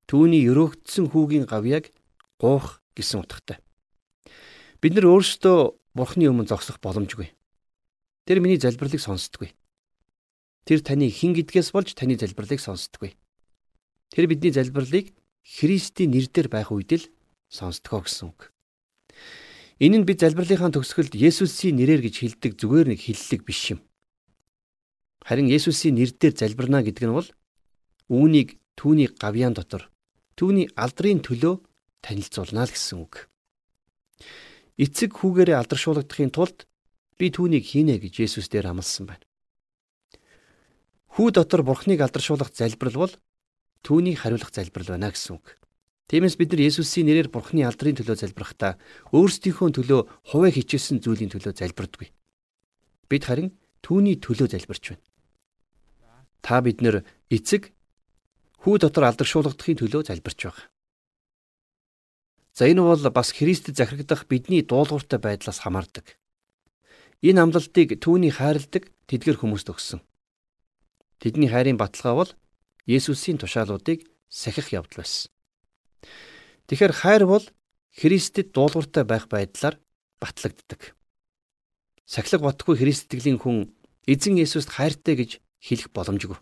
түүний 0.10 0.46
өрөөгдсөн 0.50 1.14
хүүгийн 1.14 1.46
гавьяаг 1.46 1.94
гуух 2.42 2.82
гэсэн 2.98 3.22
утгатай. 3.22 3.58
Бид 4.82 4.94
нар 4.98 5.06
өөрсдөө 5.10 5.83
Бурхны 5.94 6.26
өмнө 6.26 6.50
зогсох 6.50 6.82
боломжгүй. 6.82 7.30
Тэр 8.26 8.42
миний 8.42 8.58
залбирлыг 8.58 8.98
сонсдоггүй. 8.98 9.54
Тэр 10.66 10.82
таны 10.82 11.12
хэн 11.14 11.38
гэдгээс 11.38 11.70
болж 11.70 11.94
таны 11.94 12.18
залбирлыг 12.18 12.58
сонсдоггүй. 12.58 13.14
Тэр 14.10 14.26
бидний 14.26 14.50
залбирлыг 14.50 15.14
Христийн 15.44 16.16
нэрээр 16.16 16.48
байх 16.50 16.74
үед 16.74 16.92
л 16.98 17.06
сонсдгоо 17.52 18.02
гэсэн 18.08 18.32
үг. 18.32 18.50
Энэ 19.84 20.02
нь 20.02 20.08
бид 20.08 20.24
залбирлынхаа 20.24 20.72
төгсгөлд 20.72 21.14
Есүсийн 21.14 21.78
нэрээр 21.78 22.02
гэж 22.08 22.16
хэлдэг 22.24 22.52
зүгээр 22.58 22.88
нэг 22.96 23.00
хиллэг 23.04 23.42
биш 23.44 23.76
юм. 23.76 23.84
Харин 25.22 25.52
Есүсийн 25.52 26.00
нэрээр 26.00 26.34
залбирна 26.34 26.80
гэдэг 26.82 27.06
нь 27.06 27.14
бол 27.14 27.30
үүнийг 28.08 28.58
түүний 28.80 29.12
гавьяан 29.12 29.54
дотор 29.54 29.92
түүний 30.40 30.72
алдрын 30.74 31.22
төлөө 31.22 31.62
танилцуулна 32.02 32.66
л 32.66 32.74
гэсэн 32.74 32.98
үг 33.04 33.33
эцэг 34.78 35.14
хүүгээрээ 35.18 35.58
алдаршуулгадахын 35.60 36.34
тулд 36.34 36.66
би 37.20 37.30
түүнийг 37.30 37.66
хийнэ 37.66 38.02
гэж 38.02 38.26
Есүс 38.26 38.50
дээр 38.50 38.74
амласан 38.74 39.08
байна. 39.08 39.26
Хүү 41.14 41.30
дотор 41.30 41.62
Бурхныг 41.62 42.02
алдаршуулах 42.02 42.50
залбирал 42.58 43.06
бол 43.06 43.14
түүний 43.86 44.18
хариулах 44.18 44.50
залбирал 44.50 44.98
байна 44.98 45.14
гэсэн 45.14 45.38
үг. 45.38 45.62
Тиймээс 46.10 46.36
бид 46.42 46.58
нар 46.58 46.66
Есүсийн 46.66 47.06
нэрээр 47.06 47.30
Бурхны 47.30 47.62
алдрын 47.64 47.96
төлөө 48.02 48.18
залбирахдаа 48.18 48.82
өөрсдийнхөө 49.14 49.70
төлөө 49.78 50.02
хуваа 50.34 50.52
хичээсэн 50.52 51.06
зүйлийн 51.06 51.30
төлөө 51.30 51.54
залбирдаггүй. 51.54 52.10
Бид 53.08 53.24
харин 53.30 53.54
түүний 53.86 54.18
төлөө 54.18 54.58
залбирч 54.58 54.98
байна. 54.98 55.06
Та 56.42 56.60
бид 56.66 56.82
нар 56.82 57.06
эцэг 57.30 57.72
хүү 58.66 58.82
дотор 58.82 59.06
алдаршуулгадахын 59.06 59.80
төлөө 59.80 60.02
залбирч 60.10 60.40
байгаа. 60.50 60.66
За 62.54 62.70
энэ 62.70 62.86
бол 62.86 63.02
бас 63.10 63.34
Христэд 63.34 63.78
захирагдах 63.78 64.30
бидний 64.30 64.62
дуулууртай 64.62 65.18
байдлаас 65.18 65.66
хамаардаг. 65.66 66.06
Энэ 67.26 67.42
амлалтыг 67.42 67.98
түүний 67.98 68.30
хайрладаг 68.30 68.94
тэдгэр 69.10 69.42
хүмүүст 69.42 69.74
өгсөн. 69.74 70.06
Тэдний 71.18 71.50
хайрын 71.50 71.82
баталгаа 71.82 72.14
бол 72.14 72.32
Есүсийн 72.86 73.42
тушаалуудыг 73.42 74.06
сахих 74.30 74.70
явдал 74.70 75.02
байсан. 75.02 75.34
Тэгэхээр 76.70 76.94
хайр 76.94 77.24
бол 77.26 77.46
Христэд 77.98 78.54
дуулууртай 78.54 79.02
байх 79.02 79.26
байдлаар 79.34 79.82
батлагддаг. 80.22 80.94
Сахилга 82.06 82.54
батгүй 82.54 82.78
Христ 82.78 83.10
итгэлийн 83.10 83.42
хүн 83.42 83.74
эзэн 84.06 84.38
Есүст 84.38 84.70
хайртай 84.70 85.16
гэж 85.18 85.32
хэлэх 85.58 85.90
боломжгүй. 85.90 86.38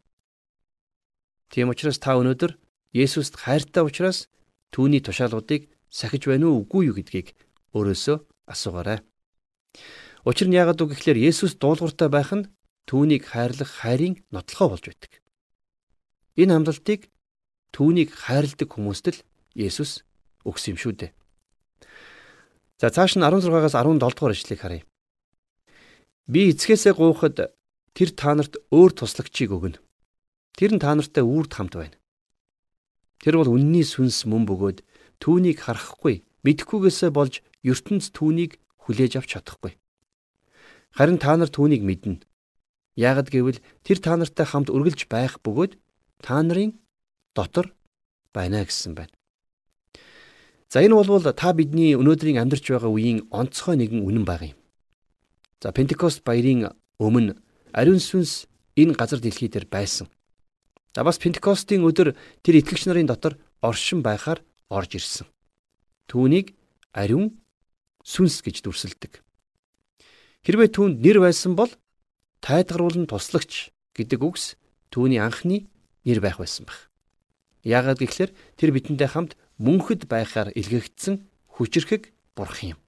Тийм 1.54 1.70
учраас 1.72 2.02
та 2.04 2.18
өнөөдөр 2.20 2.58
Есүст 2.92 3.38
хайртай 3.38 3.86
учраас 3.86 4.28
түүний 4.74 5.00
тушаалуудыг 5.00 5.70
сахиж 5.92 6.26
байна 6.26 6.48
уу 6.48 6.64
үгүй 6.64 6.88
юу 6.90 6.96
гэдгийг 6.96 7.36
өөрөөсөө 7.76 8.18
асуугаарай. 8.48 9.04
Учир 10.24 10.48
нь 10.48 10.56
яагаад 10.56 10.80
үг 10.82 10.96
гэхээр 10.96 11.20
Есүс 11.20 11.60
дуулууртай 11.60 12.08
байх 12.08 12.32
нь 12.32 12.48
түүнийг 12.88 13.28
хайрлах 13.28 13.70
хайрын 13.84 14.24
нотлохоо 14.32 14.72
болж 14.72 14.86
байдаг. 14.88 15.12
Энэ 16.40 16.56
амлалтыг 16.56 17.12
түүнийг 17.76 18.16
хайрладаг 18.16 18.70
хүмүүст 18.72 19.06
л 19.12 19.20
Есүс 19.58 20.08
өгсөн 20.48 20.74
юм 20.74 20.80
шүү 20.80 20.94
дээ. 20.96 21.12
За 22.80 22.90
цааш 22.90 23.20
нь 23.20 23.26
16-аас 23.26 23.76
17 23.76 24.00
дугаар 24.00 24.34
ишлэгийг 24.34 24.62
харъя. 24.62 24.84
Би 26.32 26.50
эцгээсээ 26.56 26.96
гуйхад 26.96 27.54
тэр 27.94 28.10
та 28.16 28.32
нарт 28.34 28.56
өөр 28.72 28.92
туслагчийг 28.96 29.52
өгнө. 29.52 29.82
Тэр 30.56 30.72
нь 30.76 30.82
та 30.82 30.96
нартай 30.96 31.22
үрд 31.26 31.52
хамт 31.54 31.76
байна. 31.76 31.98
Тэр 33.22 33.38
бол 33.38 33.54
үнний 33.54 33.86
сүнс 33.86 34.26
мөн 34.26 34.48
бөгөөд 34.48 34.80
түүнийг 35.22 35.62
харахгүй, 35.62 36.26
мэдхгүйгээсээ 36.42 37.12
болж 37.14 37.46
ертөнц 37.62 38.10
түүнийг 38.12 38.58
хүлээж 38.82 39.22
авч 39.22 39.38
чадахгүй. 39.38 39.78
Харин 40.98 41.22
та 41.22 41.38
нар 41.38 41.54
түүнийг 41.54 41.86
мэднэ. 41.86 42.26
Яагад 42.98 43.30
гэвэл 43.32 43.64
тэр 43.86 43.98
та 44.02 44.18
нартай 44.18 44.44
хамт 44.50 44.74
үргэлж 44.74 45.08
байх 45.08 45.40
бөгөөд 45.46 45.78
та 46.26 46.42
нарын 46.44 46.76
дотор 47.38 47.72
байна 48.34 48.66
гэсэн 48.66 48.98
байна. 48.98 49.14
За 50.68 50.84
энэ 50.84 50.96
бол 50.96 51.24
та 51.24 51.54
бидний 51.54 51.96
өнөөдрийн 51.96 52.42
амьдарч 52.42 52.68
байгаа 52.68 52.92
үеийн 52.92 53.28
онцгой 53.32 53.76
нэгэн 53.80 54.04
үнэн 54.04 54.26
баг 54.28 54.42
юм. 54.52 54.58
За 55.64 55.72
Пентекост 55.72 56.24
баярын 56.24 56.72
өмнө 57.00 57.40
ариун 57.72 58.00
сүнс 58.00 58.48
энэ 58.76 58.96
газар 58.96 59.20
дэлхий 59.20 59.48
дээр 59.48 59.68
байсан. 59.68 60.08
За 60.96 61.04
бас 61.04 61.20
Пентекостийн 61.20 61.84
өдөр 61.88 62.16
тэр 62.44 62.56
итгэгч 62.60 62.88
нарын 62.88 63.08
дотор 63.08 63.40
оршин 63.64 64.04
байхаар 64.04 64.44
орж 64.72 64.96
ирсэн. 64.96 65.28
Түүнийг 66.08 66.56
ариун 66.96 67.44
сүнс 68.08 68.40
гэж 68.40 68.64
дүрсэлдэг. 68.64 69.20
Хэрвээ 70.48 70.70
түүнд 70.72 71.04
нэр 71.04 71.20
байсан 71.20 71.54
бол 71.60 71.70
тайлгаруулн 72.42 73.06
туслагч 73.06 73.76
гэдэг 73.94 74.20
үгс 74.24 74.56
түүний 74.90 75.20
анхны 75.22 75.68
нэр 76.08 76.20
байх 76.24 76.40
байсан 76.40 76.66
байх. 76.66 76.90
Яагаад 77.62 78.02
гэвэл 78.02 78.34
тэр 78.58 78.70
бидэнтэй 78.74 79.10
хамт 79.12 79.38
мөнхөд 79.62 80.10
байхаар 80.10 80.50
илгээгдсэн 80.58 81.22
хүчрхэг 81.54 82.10
бурхан 82.34 82.74
юм. 82.74 82.80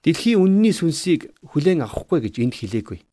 Дэлхийн 0.00 0.40
үнний 0.40 0.72
сүнсийг 0.72 1.34
хүлээн 1.44 1.84
авахгүй 1.84 2.24
гэж 2.24 2.34
энд 2.40 2.54
хэлээгүй. 2.56 3.04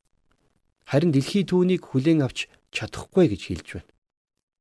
Харин 0.88 1.12
дэлхий 1.12 1.44
түүнийг 1.44 1.84
хүлээн 1.92 2.24
авч 2.24 2.48
чадахгүй 2.72 3.28
гэж 3.34 3.42
хэлж 3.50 3.68
байна. 3.82 3.92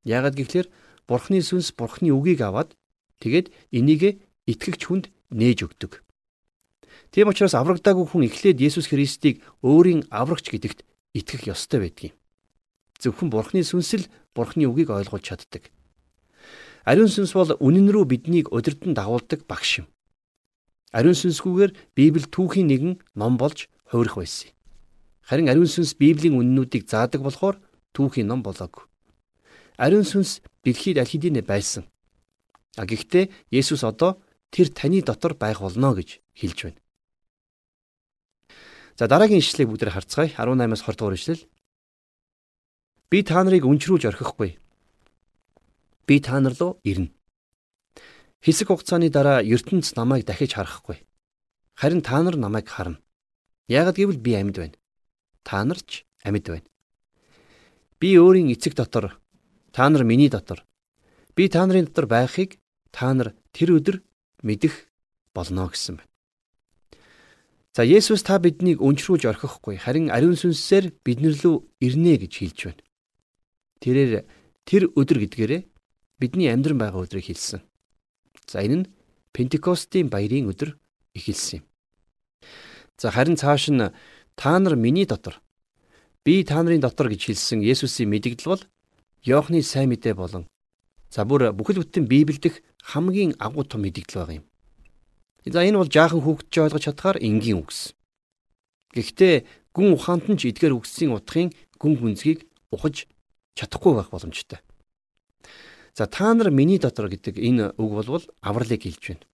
Яагад 0.02 0.34
гэвэл 0.34 0.72
Бурхны 1.08 1.42
сүнс 1.42 1.72
Бурхны 1.74 2.10
үгийг 2.14 2.40
аваад 2.42 2.74
тэгээд 3.22 3.50
энийг 3.72 4.22
итгэгч 4.46 4.82
хүнд 4.86 5.06
нээж 5.30 5.66
өгдөг. 5.66 6.02
Тийм 7.12 7.28
учраас 7.28 7.54
аврагдаагүй 7.54 8.06
хүн 8.08 8.26
эхлээд 8.28 8.60
Есүс 8.60 8.88
Христийг 8.88 9.44
өөрийн 9.60 10.08
аврагч 10.08 10.48
гэдэгт 10.50 10.84
итгэх 11.14 11.48
ёстой 11.50 11.86
байдаг 11.86 12.04
юм. 12.12 12.16
Зөвхөн 13.00 13.28
Бурхны 13.30 13.62
сүнс 13.64 13.90
л 13.98 14.10
Бурхны 14.32 14.64
үгийг 14.68 14.90
ойлгуулж 14.90 15.24
чаддаг. 15.24 15.68
Ариун 16.84 17.10
сүнс 17.12 17.32
бол 17.36 17.52
үнэн 17.60 17.92
рүү 17.92 18.04
биднийг 18.08 18.46
удирдан 18.50 18.96
дагуулдаг 18.96 19.44
багш 19.46 19.84
юм. 19.84 19.86
Ариун 20.92 21.16
сүнсгүйгээр 21.16 21.72
Библи 21.96 22.26
түүхийн 22.28 22.68
нэгэн 22.68 22.94
ном 23.16 23.40
болж 23.40 23.68
хуурах 23.88 24.20
байсан. 24.20 24.52
Харин 25.22 25.48
ариун 25.48 25.70
сүнс 25.70 25.94
Библийн 25.96 26.36
үннүүдийг 26.36 26.84
заадаг 26.90 27.22
болохоор 27.22 27.56
түүхийн 27.94 28.28
ном 28.28 28.42
болоог. 28.42 28.90
Ариун 29.76 30.04
сүнс 30.04 30.40
дэлхийд 30.64 30.98
аль 30.98 31.08
хэдийн 31.08 31.40
байсан. 31.44 31.88
А 32.76 32.84
гэхдээ 32.84 33.28
Есүс 33.52 33.84
одоо 33.84 34.20
тэр 34.50 34.68
таны 34.72 35.02
дотор 35.02 35.34
байх 35.34 35.60
болно 35.60 35.92
гэж 35.96 36.20
хэлж 36.36 36.58
байна. 36.64 36.80
За 38.96 39.08
дараагийн 39.08 39.40
ишлэгийг 39.40 39.68
бүгдээр 39.72 39.92
харцгаая. 39.92 40.32
18-аас 40.36 40.84
20 40.84 40.96
дугаар 40.96 41.16
ишлэл. 41.16 41.42
Би 43.08 43.22
та 43.24 43.44
нарыг 43.44 43.64
өнчрүүлж 43.64 44.08
орхихгүй. 44.08 44.56
Би 46.06 46.20
та 46.20 46.40
нар 46.40 46.56
руу 46.56 46.80
ирнэ. 46.84 47.12
Хэсэг 48.44 48.68
хугацааны 48.68 49.08
дараа 49.08 49.40
ертөнц 49.40 49.96
намайг 49.96 50.26
дахиж 50.26 50.56
харахгүй. 50.56 51.00
Харин 51.76 52.02
та 52.02 52.20
нар 52.22 52.36
намайг 52.36 52.68
харна. 52.68 53.00
Яагад 53.68 53.96
гэвэл 53.96 54.20
би 54.20 54.34
амьд 54.34 54.56
байна. 54.56 54.76
Та 55.44 55.64
нар 55.64 55.80
ч 55.80 56.04
амьд 56.24 56.48
байна. 56.48 56.68
Би 58.00 58.18
өөрийн 58.18 58.50
эцэг 58.52 58.74
дотор, 58.74 59.21
та 59.72 59.88
нар 59.88 60.04
миний 60.04 60.28
дотор. 60.28 60.64
Би 61.34 61.48
та 61.48 61.66
нарын 61.66 61.86
дотор 61.88 62.06
байхыг 62.06 62.60
та 62.92 63.12
нар 63.14 63.34
тэр 63.52 63.76
өдөр 63.80 63.96
мэдэх 64.42 64.88
болно 65.34 65.68
гэсэн 65.68 65.96
байна. 65.98 66.10
За 67.72 67.82
Есүс 67.88 68.22
та 68.22 68.36
биднийг 68.38 68.84
өнчрүүлж 68.84 69.24
орхихгүй 69.32 69.80
харин 69.80 70.12
ариун 70.12 70.36
сүнсээр 70.36 70.92
биднэр 71.00 71.34
лүү 71.40 71.56
ирнэ 71.80 72.20
гэж 72.20 72.32
хэлж 72.36 72.58
байна. 72.68 72.84
Тэрээр 73.80 74.12
тэр 74.68 74.92
өдөр 74.92 75.18
гэдгээрээ 75.24 75.62
бидний 76.20 76.52
амьдран 76.52 76.78
байгаа 76.78 77.08
өдрийг 77.08 77.32
хэлсэн. 77.32 77.64
За 78.46 78.60
энэ 78.60 78.76
нь 78.84 78.90
Пентекостийн 79.32 80.12
баярын 80.12 80.52
өдөр 80.52 80.76
эхэлсэн 81.16 81.64
юм. 81.64 81.66
За 83.00 83.08
харин 83.08 83.40
цааш 83.40 83.72
нь 83.72 83.80
та 84.36 84.52
нар 84.60 84.76
миний 84.76 85.08
дотор 85.08 85.40
Би 86.24 86.44
та 86.46 86.62
нарын 86.62 86.78
дотор 86.78 87.10
гэж 87.10 87.34
хэлсэн 87.34 87.66
Есүсийн 87.66 88.06
мэдэгдэл 88.06 88.46
бол 88.46 88.62
Иохны 89.22 89.62
сайн 89.62 89.94
мэдээ 89.94 90.14
болон 90.18 90.50
за 91.06 91.22
бүр 91.22 91.54
бүхэл 91.54 91.84
бүтэн 91.84 92.10
Библиэдх 92.10 92.58
хамгийн 92.82 93.38
агуу 93.38 93.62
том 93.62 93.86
мэдэгдэл 93.86 94.18
байгаа 94.18 94.38
юм. 94.42 94.46
За 95.46 95.62
энэ 95.62 95.78
бол 95.78 95.86
жаахан 95.86 96.22
хүүхдч 96.26 96.54
ойлгож 96.58 96.82
чадхаар 96.82 97.18
энгийн 97.22 97.62
үгс. 97.62 97.94
Гэхдээ 98.90 99.46
гүн 99.70 99.94
ухаанд 99.94 100.26
нь 100.26 100.38
ч 100.40 100.50
эдгээр 100.50 100.74
үгсийн 100.74 101.14
утгын 101.14 101.54
гүн 101.78 101.94
гүнзгийг 102.02 102.50
ухаж 102.74 103.06
чадахгүй 103.54 103.94
байх 103.94 104.10
боломжтой. 104.10 104.58
За 105.94 106.10
та 106.10 106.34
нар 106.34 106.50
миний 106.50 106.82
дотор 106.82 107.06
гэдэг 107.06 107.38
энэ 107.38 107.78
үг 107.78 107.90
болвол 107.92 108.24
авралыг 108.40 108.82
хэлж 108.82 109.02
байна. 109.06 109.26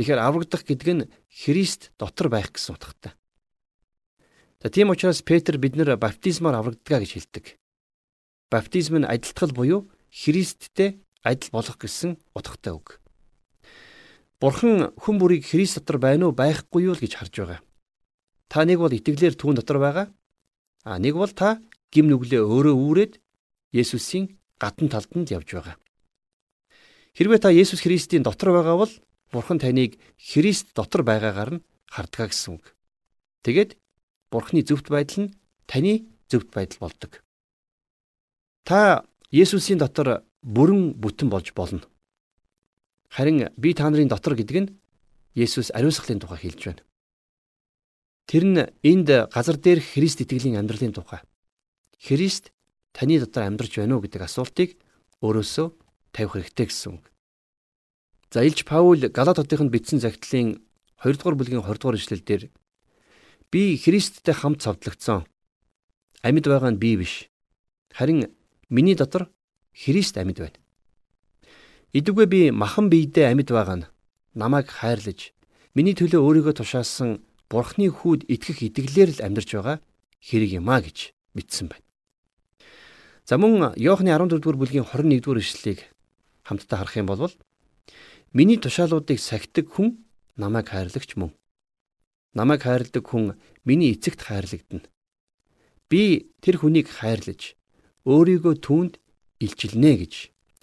Тэгэхээр 0.00 0.20
аврагдах 0.22 0.62
гэдэг 0.64 0.88
нь 0.94 1.08
Христ 1.28 1.92
дотор 1.98 2.32
байх 2.32 2.54
гэсэн 2.56 2.78
утгатай. 2.78 3.12
За 4.62 4.70
тийм 4.70 4.90
учраас 4.90 5.20
Петр 5.20 5.58
бид 5.58 5.76
нэр 5.76 5.98
баптизмаар 6.00 6.56
аврагдгаа 6.56 7.02
гэж 7.02 7.10
хэлдэг. 7.20 7.60
Баптизм 8.50 9.00
нь 9.00 9.08
адилтгал 9.08 9.52
буюу 9.52 9.80
Христтэй 10.12 11.00
адил 11.24 11.50
болох 11.50 11.80
гэсэн 11.80 12.20
утгатай 12.36 12.76
үг. 12.76 13.00
Бурхан 14.44 14.92
хүн 15.00 15.16
бүрийг 15.16 15.48
Христ 15.48 15.80
дотор 15.80 15.96
байна 15.96 16.28
уу 16.28 16.36
байхгүй 16.36 16.84
юу 16.84 16.94
л 16.94 17.00
гэж 17.00 17.16
харж 17.16 17.34
байгаа. 17.40 17.60
Та 18.52 18.68
нэг 18.68 18.76
бол 18.76 18.92
итгэлээр 18.92 19.34
түүн 19.40 19.56
дотор 19.56 19.80
байгаа. 19.80 20.06
А 20.84 21.00
нэг 21.00 21.16
бол 21.16 21.32
та 21.32 21.64
гим 21.88 22.12
нүглээ 22.12 22.44
өөрөө 22.44 22.76
үүрээд 22.76 23.12
Есүсийн 23.72 24.36
гадна 24.60 24.92
талд 24.92 25.10
нь 25.16 25.24
явж 25.32 25.48
байгаа. 25.48 25.76
Хэрвээ 27.16 27.40
та 27.40 27.48
Есүс 27.48 27.80
Христийн 27.80 28.20
дотор 28.20 28.52
байгаа 28.52 28.76
бол 28.84 28.92
Бурхан 29.32 29.56
таныг 29.56 29.96
Христ 30.20 30.76
дотор 30.76 31.08
байгаагаар 31.08 31.56
нь 31.56 31.64
хардгаа 31.88 32.28
гэсэн 32.28 32.60
үг. 32.60 32.76
Тэгэд 33.48 33.80
Бурхны 34.28 34.60
зөвхт 34.60 34.92
байдал 34.92 35.32
нь 35.32 35.34
таны 35.64 36.04
зөвхт 36.28 36.52
байдал 36.52 36.84
болдог. 36.84 37.23
Та 38.64 39.04
Есүсийн 39.30 39.78
дотор 39.78 40.24
бүрэн 40.40 40.96
бүтэн 40.96 41.28
болж 41.28 41.52
болно. 41.52 41.84
Харин 43.12 43.52
би 43.56 43.74
та 43.74 43.90
нарын 43.90 44.08
дотор 44.08 44.34
гэдэг 44.34 44.56
нь 44.56 44.72
Есүс 45.36 45.68
ариусгалын 45.76 46.20
тухай 46.20 46.38
хэлж 46.40 46.60
байна. 46.64 46.82
Тэр 48.24 48.44
нь 48.48 48.64
энд 48.80 49.08
газар 49.28 49.60
дээр 49.60 49.84
Христ 49.84 50.24
итгэлийн 50.24 50.56
амьдралын 50.56 50.96
тухай. 50.96 51.20
Христ 52.00 52.52
таны 52.96 53.20
дотор 53.20 53.44
амьдарч 53.44 53.76
байна 53.76 54.00
уу 54.00 54.04
гэдэг 54.06 54.24
асуултыг 54.24 54.80
өөрөөсөө 55.20 55.66
тавих 56.16 56.32
хэрэгтэй 56.32 56.66
гэсэн 56.72 56.90
үг. 56.96 57.04
За 58.32 58.40
Илж 58.40 58.64
Паул 58.64 59.12
Галат 59.12 59.38
хотынд 59.44 59.68
бичсэн 59.68 60.00
загтлын 60.00 60.64
2 61.04 61.20
дугаар 61.20 61.36
бүлгийн 61.36 61.60
20 61.60 61.78
дугаар 61.84 62.00
ишлэлдэр 62.00 62.48
Би 63.52 63.76
Христтэй 63.76 64.34
хамт 64.34 64.62
цавдлагдсан. 64.64 65.28
Амьд 66.26 66.46
байгаа 66.48 66.72
нь 66.72 66.80
би 66.80 66.96
биш. 66.96 67.28
Харин 67.94 68.32
миний 68.74 68.98
дотор 68.98 69.30
Христ 69.70 70.18
амьд 70.18 70.38
байна. 70.42 70.58
Идэггүй 71.94 72.26
би 72.26 72.40
махан 72.50 72.90
биедээ 72.90 73.30
амьд 73.30 73.50
байгаа 73.54 73.76
нь 73.78 73.88
намайг 74.34 74.66
хайрлаж 74.66 75.30
миний 75.78 75.94
төлөө 75.94 76.18
өөрийгөө 76.18 76.54
тушаасан 76.58 77.22
Бурхны 77.46 77.86
хүүд 77.86 78.26
итгэх 78.26 78.66
итгэлээр 78.66 79.10
л 79.14 79.24
амьдарч 79.26 79.50
байгаа 79.54 79.78
хэрэг 80.18 80.50
юм 80.58 80.66
а 80.74 80.82
гэж 80.82 81.14
бичсэн 81.38 81.70
байна. 81.70 81.86
За 83.22 83.38
мөн 83.38 83.78
Иохны 83.78 84.10
14-р 84.10 84.58
бүлгийн 84.58 84.86
21-р 84.90 85.38
ишлэлийг 85.38 85.80
хамтдаа 86.42 86.82
харах 86.82 86.98
юм 86.98 87.06
бол 87.06 87.30
миний 88.34 88.58
тушаалуудыг 88.58 89.22
сахидаг 89.22 89.70
хүн 89.70 90.02
намайг 90.34 90.66
хайрлагч 90.74 91.14
мөн. 91.14 91.30
Намайг 92.34 92.66
хайрладаг 92.66 93.06
хүн 93.06 93.38
миний 93.62 93.94
эцэгт 93.94 94.18
хайрлагдана. 94.18 94.90
Би 95.86 96.34
тэр 96.42 96.58
хүнийг 96.58 96.90
хайрлаж 96.90 97.54
өөрийгөө 98.04 98.54
түүнд 98.60 98.94
илчилнэ 99.40 99.92
гэж 100.04 100.14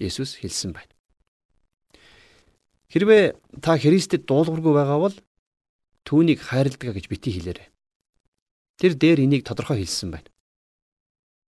Есүс 0.01 0.41
хэлсэн 0.41 0.73
байна. 0.73 0.93
Хэрвээ 2.89 3.37
та 3.61 3.77
Христэд 3.77 4.25
дуулуургүй 4.25 4.73
байгаа 4.73 4.99
бол 4.99 5.15
түүнийг 6.05 6.41
хайрладаг 6.41 6.97
гэж 6.97 7.05
бити 7.09 7.29
хэлээрэй. 7.33 7.69
Тэр 8.81 8.93
дээр 8.97 9.19
энийг 9.25 9.45
тодорхой 9.45 9.81
хэлсэн 9.81 10.09
байна. 10.09 10.29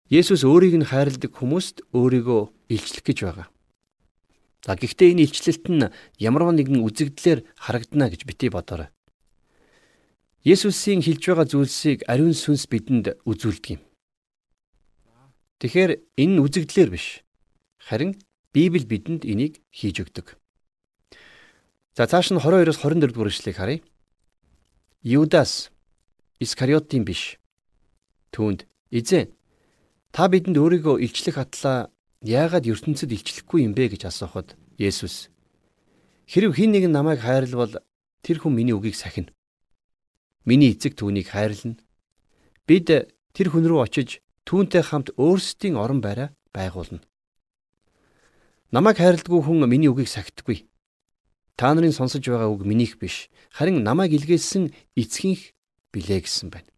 Есүс 0.09 0.45
өөрийг 0.45 0.77
нь 0.77 0.85
хайрладаг 0.85 1.33
хүмүүст 1.33 1.81
өөрийгөө 1.89 2.41
илчлэх 2.69 3.03
гэж 3.05 3.17
байгаа. 3.25 3.47
За 4.65 4.77
гэхдээ 4.77 5.17
энэ 5.17 5.25
илчлэлт 5.25 5.65
нь 5.69 5.89
ямар 6.21 6.53
нэгэн 6.53 6.85
үзэгдлэр 6.85 7.45
харагдана 7.57 8.09
гэж 8.13 8.25
бити 8.29 8.49
бодоорой. 8.53 8.89
Есүсийн 10.45 11.01
хэлж 11.01 11.21
байгаа 11.25 11.45
зүйлсийг 11.49 12.05
ариун 12.05 12.37
сүнс 12.37 12.69
бидэнд 12.69 13.17
үзүүлдэг 13.25 13.77
юм. 13.77 13.81
Тэгэхээр 15.59 15.91
энэ 16.19 16.33
нь 16.35 16.43
үзэгдлэр 16.43 16.89
биш. 16.91 17.23
Харин 17.79 18.19
Библи 18.51 18.83
бидэнд 18.83 19.23
энийг 19.23 19.63
хийж 19.71 20.03
өгдөг. 20.03 20.35
За 21.95 22.07
цааш 22.07 22.35
нь 22.35 22.39
22-оос 22.39 22.79
24 22.83 23.11
дугаар 23.15 23.31
эшлэгийг 23.31 23.57
харъя. 23.59 23.79
Юдас 25.03 25.71
Искариотын 26.43 27.07
биш. 27.07 27.39
Түүнд 28.35 28.67
эзэн 28.91 29.31
та 30.11 30.27
бидэнд 30.27 30.59
өөрийгөө 30.59 30.99
илчлэх 31.07 31.39
атлаа 31.39 31.87
яагаад 32.19 32.67
ертөнцид 32.67 33.15
илчлэхгүй 33.15 33.63
юм 33.63 33.71
бэ 33.71 33.95
гэж 33.95 34.11
асуухад 34.11 34.59
Есүс 34.75 35.31
хэрв 36.27 36.51
хэн 36.57 36.75
нэгэн 36.75 36.91
намайг 36.91 37.23
хайрлавал 37.23 37.79
тэр 38.25 38.43
хүн 38.43 38.55
миний 38.59 38.75
үгийг 38.75 38.95
сахина. 38.97 39.31
Миний 40.43 40.73
эцэг 40.73 40.99
түүнийг 40.99 41.31
хайрлна. 41.31 41.79
Бид 42.67 42.91
тэр 43.31 43.47
хүн 43.53 43.63
рүү 43.63 43.79
очиж 43.85 44.24
түүнтэй 44.45 44.83
хамт 44.85 45.09
өөрсдийн 45.17 45.75
орон 45.75 45.99
байраа 46.05 46.29
байгуулна. 46.53 47.01
Намайг 48.71 48.97
хайрладгүй 49.01 49.41
хүн 49.41 49.65
миний 49.65 49.89
үгийг 49.89 50.09
сахидаггүй. 50.09 50.69
Та 51.57 51.73
нарын 51.73 51.95
сонсож 51.95 52.21
байгаа 52.21 52.51
үг 52.53 52.61
минийх 52.61 52.99
биш, 53.01 53.29
харин 53.49 53.81
намайг 53.81 54.13
илгээсэн 54.13 54.73
эцгийнх 54.93 55.55
билээ 55.93 56.21
гэсэн 56.21 56.49
байна. 56.51 56.69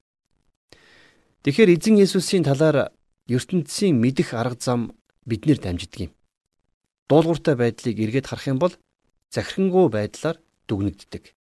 Тэгэхээр 1.43 1.73
эзэн 1.75 1.95
Есүсийн 1.97 2.43
талаар 2.45 2.93
ертөнцийн 3.27 3.97
мэдих 3.97 4.34
арга 4.38 4.60
зам 4.60 4.93
биднэр 5.25 5.60
дамждаг 5.60 5.99
юм. 6.08 6.12
Дуулууртай 7.10 7.56
байдлыг 7.56 7.97
эргээд 7.99 8.27
харах 8.27 8.47
юм 8.47 8.60
бол 8.60 8.73
захирангуй 9.32 9.89
байдлаар 9.89 10.38
дүгнэгддэг. 10.67 11.34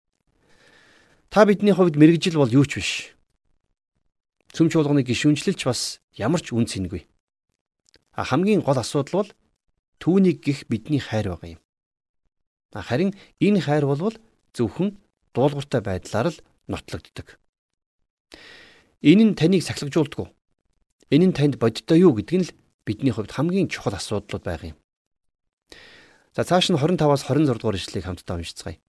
Та 1.31 1.45
бидний 1.45 1.75
хувьд 1.75 1.99
мэрэгжил 1.99 2.39
бол 2.39 2.51
юу 2.51 2.65
ч 2.65 2.79
биш. 2.79 3.16
Цөм 4.57 4.73
чуулганы 4.73 5.05
гişүнчлэлч 5.05 5.69
бас 5.69 6.01
ямар 6.17 6.41
ч 6.41 6.57
үн 6.57 6.65
цэнгүй. 6.65 7.05
А 8.17 8.25
хамгийн 8.25 8.65
гол 8.65 8.81
асуудал 8.81 9.29
бол 9.29 9.31
түүнийг 10.01 10.41
гих 10.41 10.65
бидний 10.73 10.97
хайр 10.97 11.29
байгаа 11.29 11.61
юм. 11.61 11.61
Харин 12.73 13.13
энэ 13.37 13.61
хайр 13.61 13.85
бол 13.85 14.17
зөвхөн 14.57 14.97
дуулууртай 15.37 15.85
байдлаар 15.85 16.33
л 16.33 16.41
нотлогддог. 16.73 17.37
Энэ 19.05 19.25
нь 19.29 19.37
таныг 19.37 19.61
сахилгажуулдаг. 19.61 20.33
Энэ 21.13 21.29
нь 21.29 21.37
танд 21.37 21.61
бодиттой 21.61 22.01
юу 22.01 22.17
гэдг 22.17 22.33
нь 22.41 22.47
л 22.49 22.57
бидний 22.89 23.13
хувьд 23.13 23.37
хамгийн 23.37 23.69
чухал 23.69 23.93
асуудлууд 23.93 24.41
байгаа 24.41 24.73
юм. 24.73 24.79
За 26.33 26.49
цааш 26.49 26.73
нь 26.73 26.81
25-аас 26.81 27.29
26 27.29 27.61
дугаар 27.61 27.77
ишлэгийг 27.77 28.09
хамтдаа 28.09 28.41
уншицгаая. 28.41 28.81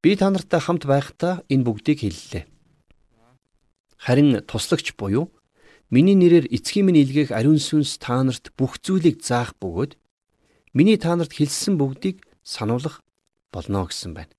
Би 0.00 0.16
та 0.16 0.32
нартай 0.32 0.64
хамт 0.64 0.88
байхдаа 0.88 1.44
энэ 1.52 1.64
бүгдийг 1.68 2.00
хэллээ. 2.00 2.48
Харин 4.10 4.42
туслагч 4.42 4.98
буюу 4.98 5.30
миний 5.86 6.18
нэрээр 6.18 6.50
эцгийн 6.50 6.90
минь 6.90 6.98
илгээх 6.98 7.30
ариун 7.30 7.62
сүнс 7.62 7.94
та 8.02 8.18
нарт 8.26 8.50
бүх 8.58 8.82
зүйлийг 8.82 9.22
заах 9.22 9.54
бөгөөд 9.62 9.94
миний 10.74 10.98
та 10.98 11.14
нарт 11.14 11.30
хэлсэн 11.30 11.78
бүгдийг 11.78 12.26
сануулах 12.42 13.06
болно 13.54 13.86
гэсэн 13.86 14.18
байна. 14.18 14.34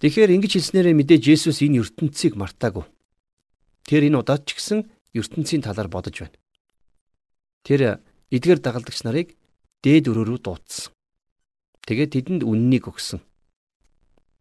Тэгэхээр 0.00 0.32
ингэж 0.32 0.52
хэлснээрээ 0.56 0.96
мэдээж 0.96 1.22
Есүс 1.28 1.60
энэ 1.60 1.84
ертөнцийг 1.84 2.40
мартаагүй. 2.40 2.88
Тэр 3.84 4.08
энэ 4.08 4.16
удаад 4.16 4.48
ч 4.48 4.56
гэсэн 4.56 4.88
ертөнцийн 5.12 5.60
талаар 5.60 5.92
бодож 5.92 6.24
байна. 6.24 6.40
Тэр 7.68 8.00
эдгээр 8.32 8.64
дагалдагч 8.64 9.04
нарыг 9.04 9.36
дээд 9.84 10.08
өрөө 10.08 10.24
рүү 10.24 10.40
дуудсан. 10.40 10.96
Тэгээд 11.84 12.16
тэдэнд 12.16 12.42
үннийг 12.48 12.88
өгсөн. 12.88 13.20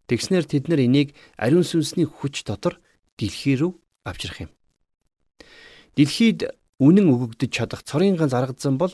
Тэгснэр 0.07 0.47
тэд 0.47 0.71
нар 0.71 0.79
энийг 0.79 1.11
ариун 1.35 1.67
сүнсний 1.67 2.07
хүч 2.07 2.47
дотор 2.47 2.79
дэлхий 3.17 3.57
рүү 3.57 3.71
авчрах 4.05 4.47
юм. 4.47 4.51
Дэлхийд 5.97 6.53
үнэн 6.77 7.09
өгөгдөж 7.09 7.51
чадах 7.51 7.81
цорын 7.83 8.17
ганц 8.17 8.33
арга 8.37 8.53
зам 8.57 8.77
бол 8.77 8.93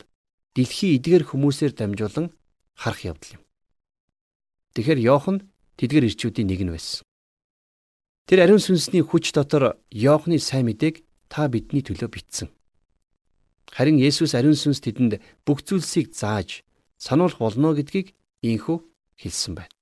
дэлхий 0.55 0.95
эдгээр 0.97 1.27
хүмүүсээр 1.27 1.73
дамжуулан 1.75 2.31
харах 2.75 3.01
явдал 3.03 3.37
юм. 3.37 3.43
Тэгэхээр 4.73 4.99
Йохан 5.03 5.37
тэдгээр 5.77 6.07
ирчүүдийн 6.09 6.47
нэг 6.47 6.61
нь 6.63 6.73
байсан. 6.73 7.03
Тэр 8.25 8.47
ариун 8.47 8.63
сүнсний 8.63 9.03
хүч 9.03 9.35
дотор 9.35 9.77
Йоохны 9.91 10.39
сайн 10.39 10.71
мэдээг 10.71 11.03
та 11.27 11.51
бидний 11.51 11.83
төлөө 11.83 12.07
битсэн. 12.07 12.47
Харин 13.73 13.99
Есүс 13.99 14.31
ариун 14.37 14.55
сүнс 14.55 14.79
тэдэнд 14.79 15.19
бүх 15.43 15.65
зүйлсийг 15.65 16.15
зааж 16.15 16.63
сануулах 16.95 17.41
болно 17.41 17.75
гэдгийг 17.75 18.15
ийхүү 18.39 18.77
хэлсэн 19.19 19.59
байна. 19.59 19.73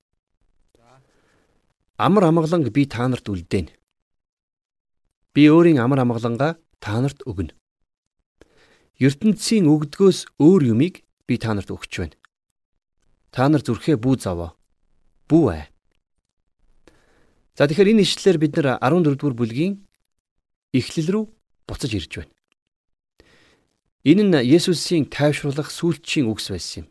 Амар 2.02 2.24
амгаланг 2.32 2.74
би 2.74 2.90
та 2.90 3.06
нарт 3.06 3.30
үлдээн. 3.30 3.70
Би 5.32 5.48
өөрийн 5.48 5.80
амар 5.80 6.04
амгалангаа 6.04 6.60
та 6.84 7.00
нарт 7.00 7.24
өгнө. 7.24 7.56
ертөнцийн 9.00 9.66
өгдгөөс 9.66 10.20
өөр 10.44 10.76
юмыг 10.76 11.08
би 11.28 11.36
та 11.40 11.56
нарт 11.56 11.72
өгч 11.72 11.94
байна. 12.04 12.18
Та 13.32 13.48
нар 13.48 13.64
зүрхээ 13.64 13.96
бүү 13.96 14.16
заваа. 14.20 14.52
Бүү 15.32 15.46
аа. 15.56 15.66
За 17.56 17.64
тэгэхээр 17.64 17.96
энэ 17.96 18.04
ишлэлээр 18.04 18.38
бид 18.44 18.54
нар 18.60 18.78
14 18.84 19.16
дугаар 19.16 19.36
бүлгийн 19.40 19.74
эхлэл 20.76 21.10
рүү 21.16 21.24
буцаж 21.64 21.92
ирж 21.96 22.12
байна. 22.20 22.34
Энэ 24.04 24.24
нь 24.28 24.36
Есүсийн 24.52 25.08
тайвшруулах 25.08 25.72
сүүлчийн 25.72 26.28
үгс 26.28 26.52
байсан 26.52 26.84
юм. 26.84 26.88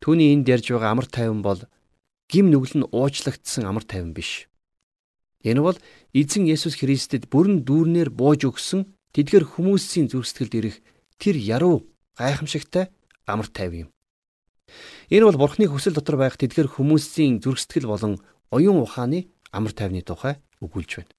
Түүний 0.00 0.32
энд 0.32 0.48
ярьж 0.48 0.72
байгаа 0.72 0.96
амар 0.96 1.06
тайван 1.06 1.44
бол 1.44 1.60
гим 2.32 2.48
нүгэл 2.48 2.82
нь 2.82 2.88
уучлагдсан 2.88 3.68
амар 3.68 3.84
тайван 3.84 4.16
биш. 4.16 4.48
Энэ 5.42 5.60
бол 5.60 5.78
эзэн 6.14 6.46
Есүс 6.46 6.78
Христэд 6.78 7.26
бүрэн 7.26 7.66
дүүрнээр 7.66 8.10
бууж 8.14 8.46
өгсөн 8.46 8.86
тэдгэр 9.10 9.58
хүмүүсийн 9.58 10.06
зүрх 10.06 10.26
сэтгэлд 10.30 10.54
ирэх 10.54 10.76
тэр 11.18 11.36
яруу 11.36 11.90
гайхамшигтай 12.14 12.90
амар 13.26 13.50
тайван 13.50 13.86
юм. 13.86 13.90
Энэ 15.10 15.26
бол 15.26 15.40
Бурхны 15.42 15.66
хүсэл 15.66 15.98
дотор 15.98 16.16
байх 16.16 16.38
тэдгэр 16.38 16.70
хүмүүсийн 16.70 17.42
зүрх 17.42 17.58
сэтгэл 17.58 17.90
болон 17.90 18.22
оюун 18.54 18.80
ухааны 18.80 19.28
амар 19.50 19.74
тайвны 19.74 20.00
тухай 20.06 20.38
өгүүлж 20.62 21.02
байна. 21.02 21.12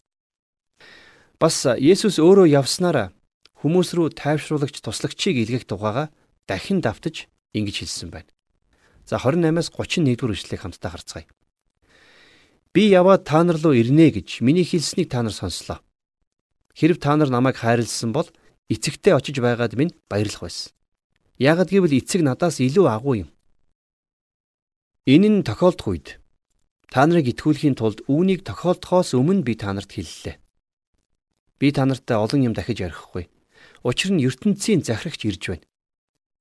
Бас 1.38 1.68
Есүс 1.68 2.18
өөрөө 2.24 2.48
явснараа 2.48 3.12
хүмүүс 3.60 3.94
рүү 3.94 4.16
тайвшруулагч 4.16 4.80
туслагчийг 4.80 5.44
илгээх 5.44 5.68
тухайга 5.68 6.10
дахин 6.48 6.80
давтаж 6.80 7.28
ингэж 7.52 7.84
хэлсэн 7.84 8.10
байна. 8.10 8.32
За 9.06 9.20
28-аас 9.20 9.70
31 9.76 10.16
дугаар 10.16 10.34
ишлэгийг 10.36 10.64
хамтдаа 10.64 10.92
харцгаая. 10.96 11.28
Би 12.74 12.90
яваад 12.90 13.22
та 13.30 13.46
нар 13.46 13.62
руу 13.62 13.78
ирнэ 13.78 14.10
гэж 14.18 14.42
миний 14.42 14.66
хэлснийг 14.66 15.14
та 15.14 15.22
нар 15.22 15.34
сонслоо. 15.34 15.78
Хэрв 16.74 16.98
та 16.98 17.14
нар 17.14 17.30
намайг 17.30 17.62
хайрлсан 17.62 18.10
бол 18.10 18.26
эцэгтэй 18.66 19.14
очиж 19.14 19.38
байгаад 19.38 19.78
минь 19.78 19.94
баярлах 20.10 20.42
байсан. 20.50 20.74
Ягд 21.38 21.70
гэвэл 21.70 22.02
эцэг 22.02 22.26
надаас 22.26 22.58
илүү 22.58 22.90
агуу 22.90 23.16
юм. 23.22 23.30
Энэ 25.06 25.30
нь 25.30 25.46
тохиолдох 25.46 25.88
үед 25.94 26.08
та 26.90 27.06
нарыг 27.06 27.30
итгүүлэхийн 27.30 27.78
тулд 27.78 28.02
үүнийг 28.10 28.42
тохиолдохоос 28.42 29.14
өмнө 29.14 29.46
би 29.46 29.54
та 29.54 29.70
нарт 29.70 29.94
хэллээ. 29.94 30.42
Би 31.62 31.68
та 31.70 31.86
нартай 31.86 32.18
олон 32.18 32.42
юм 32.42 32.54
дахиж 32.58 32.82
ярихгүй. 32.82 33.30
Учир 33.86 34.18
нь 34.18 34.26
ертөнцийн 34.26 34.82
захирагч 34.82 35.22
ирж 35.30 35.44
байна. 35.54 35.68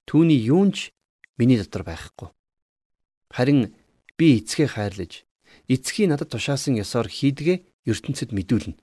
Түүний 0.09 0.41
юунч 0.49 0.97
миний 1.37 1.61
дотор 1.61 1.85
байхгүй. 1.85 2.33
Харин 3.29 3.77
би 4.17 4.41
эцгээ 4.41 4.69
хайрлаж 4.73 5.29
эцгийн 5.73 6.13
надад 6.13 6.29
тушаасан 6.31 6.77
ёсоор 6.77 7.09
хийдгээ 7.09 7.89
ертөнцид 7.89 8.31
мэдүүлнэ. 8.37 8.77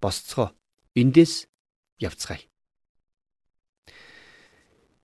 Босцгоо 0.00 0.56
эндээс 0.96 1.46
явцгаая. 2.00 2.42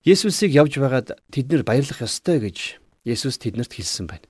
Есүсийг 0.03 0.51
явж 0.51 0.81
байгаад 0.81 1.15
тэд 1.31 1.47
нар 1.53 1.63
баярлах 1.63 2.03
ёстой 2.03 2.43
гэж 2.43 2.83
Есүс 3.07 3.39
тэднэрт 3.39 3.71
хэлсэн 3.71 4.07
байна. 4.07 4.27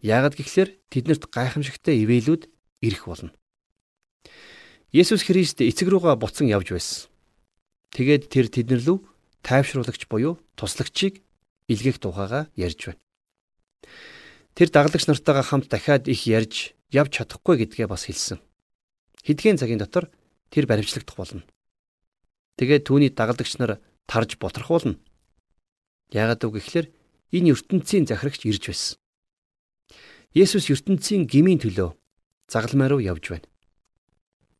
Яагад 0.00 0.36
гэхлээр 0.36 0.70
тэднэрт 0.92 1.28
гайхамшигтай 1.32 2.00
ивэлүүд 2.04 2.48
ирэх 2.84 3.04
болно. 3.08 3.32
Есүс 4.92 5.24
Христ 5.24 5.60
эцэг 5.60 5.88
рүүгээ 5.88 6.16
буцан 6.16 6.48
явж 6.48 6.76
байсан. 6.76 7.08
Тэгээд 7.92 8.28
тэр 8.32 8.46
тэднэр 8.52 8.80
лүү 8.84 8.98
тайвшруулагч 9.44 10.08
буюу 10.08 10.40
туслагчийг 10.56 11.20
илгээх 11.68 12.00
тухайга 12.00 12.48
ярьж 12.56 12.92
байна. 12.92 13.00
Тэр 14.54 14.70
дагалдагч 14.70 15.10
нартайгаа 15.10 15.42
хамт 15.42 15.66
дахиад 15.66 16.06
их 16.06 16.30
ярьж 16.30 16.78
явж 16.94 17.10
чадахгүй 17.18 17.58
гэдгээ 17.66 17.90
бас 17.90 18.06
хэлсэн. 18.06 18.38
Хэдхэн 19.26 19.58
цагийн 19.58 19.82
дотор 19.82 20.14
тэр 20.54 20.70
баримтлагдах 20.70 21.18
болно. 21.18 21.42
Тэгээд 22.54 22.86
түүний 22.86 23.10
дагалдагч 23.10 23.58
нар 23.58 23.82
тарж 24.06 24.38
боторхуулна. 24.38 24.94
Яагаад 26.14 26.46
үг 26.46 26.62
гэхээр 26.62 26.86
энэ 27.34 27.50
ертөнцийн 27.50 28.06
захирагч 28.06 28.46
ирж 28.46 28.70
байсан. 28.70 28.94
Есүс 30.38 30.70
ертөнцийн 30.70 31.26
гмийн 31.26 31.58
төлөө 31.58 31.98
загалмай 32.46 32.86
руу 32.94 33.02
явж 33.02 33.34
байна. 33.34 33.50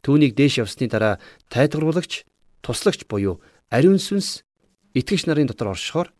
Түүнийг 0.02 0.34
дээш 0.34 0.58
явсны 0.58 0.90
дараа 0.90 1.22
тайлгаруулагч, 1.54 2.26
туслагч 2.66 3.06
буюу 3.06 3.38
ариун 3.70 4.02
сүнс 4.02 4.42
итгэгч 4.90 5.30
нарын 5.30 5.46
дотор 5.46 5.70
оршихоор 5.70 6.10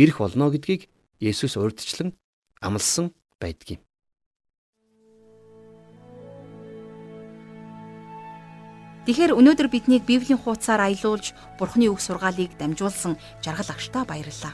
ирэх 0.00 0.16
болно 0.16 0.48
гэдгийг 0.48 0.88
Есүс 1.20 1.60
урьдчилан 1.60 2.16
амласан 2.64 3.12
байдгийг. 3.40 3.80
Тэгэхээр 9.08 9.32
өнөөдөр 9.40 9.72
биднийг 9.72 10.04
Библийн 10.04 10.36
хуудасаар 10.36 10.84
аялуулж 10.84 11.32
Бурхны 11.56 11.88
үг 11.88 11.96
сургаалыг 11.96 12.60
дамжуулсан 12.60 13.16
жаргал 13.40 13.72
агштаа 13.72 14.04
баярлалаа. 14.04 14.52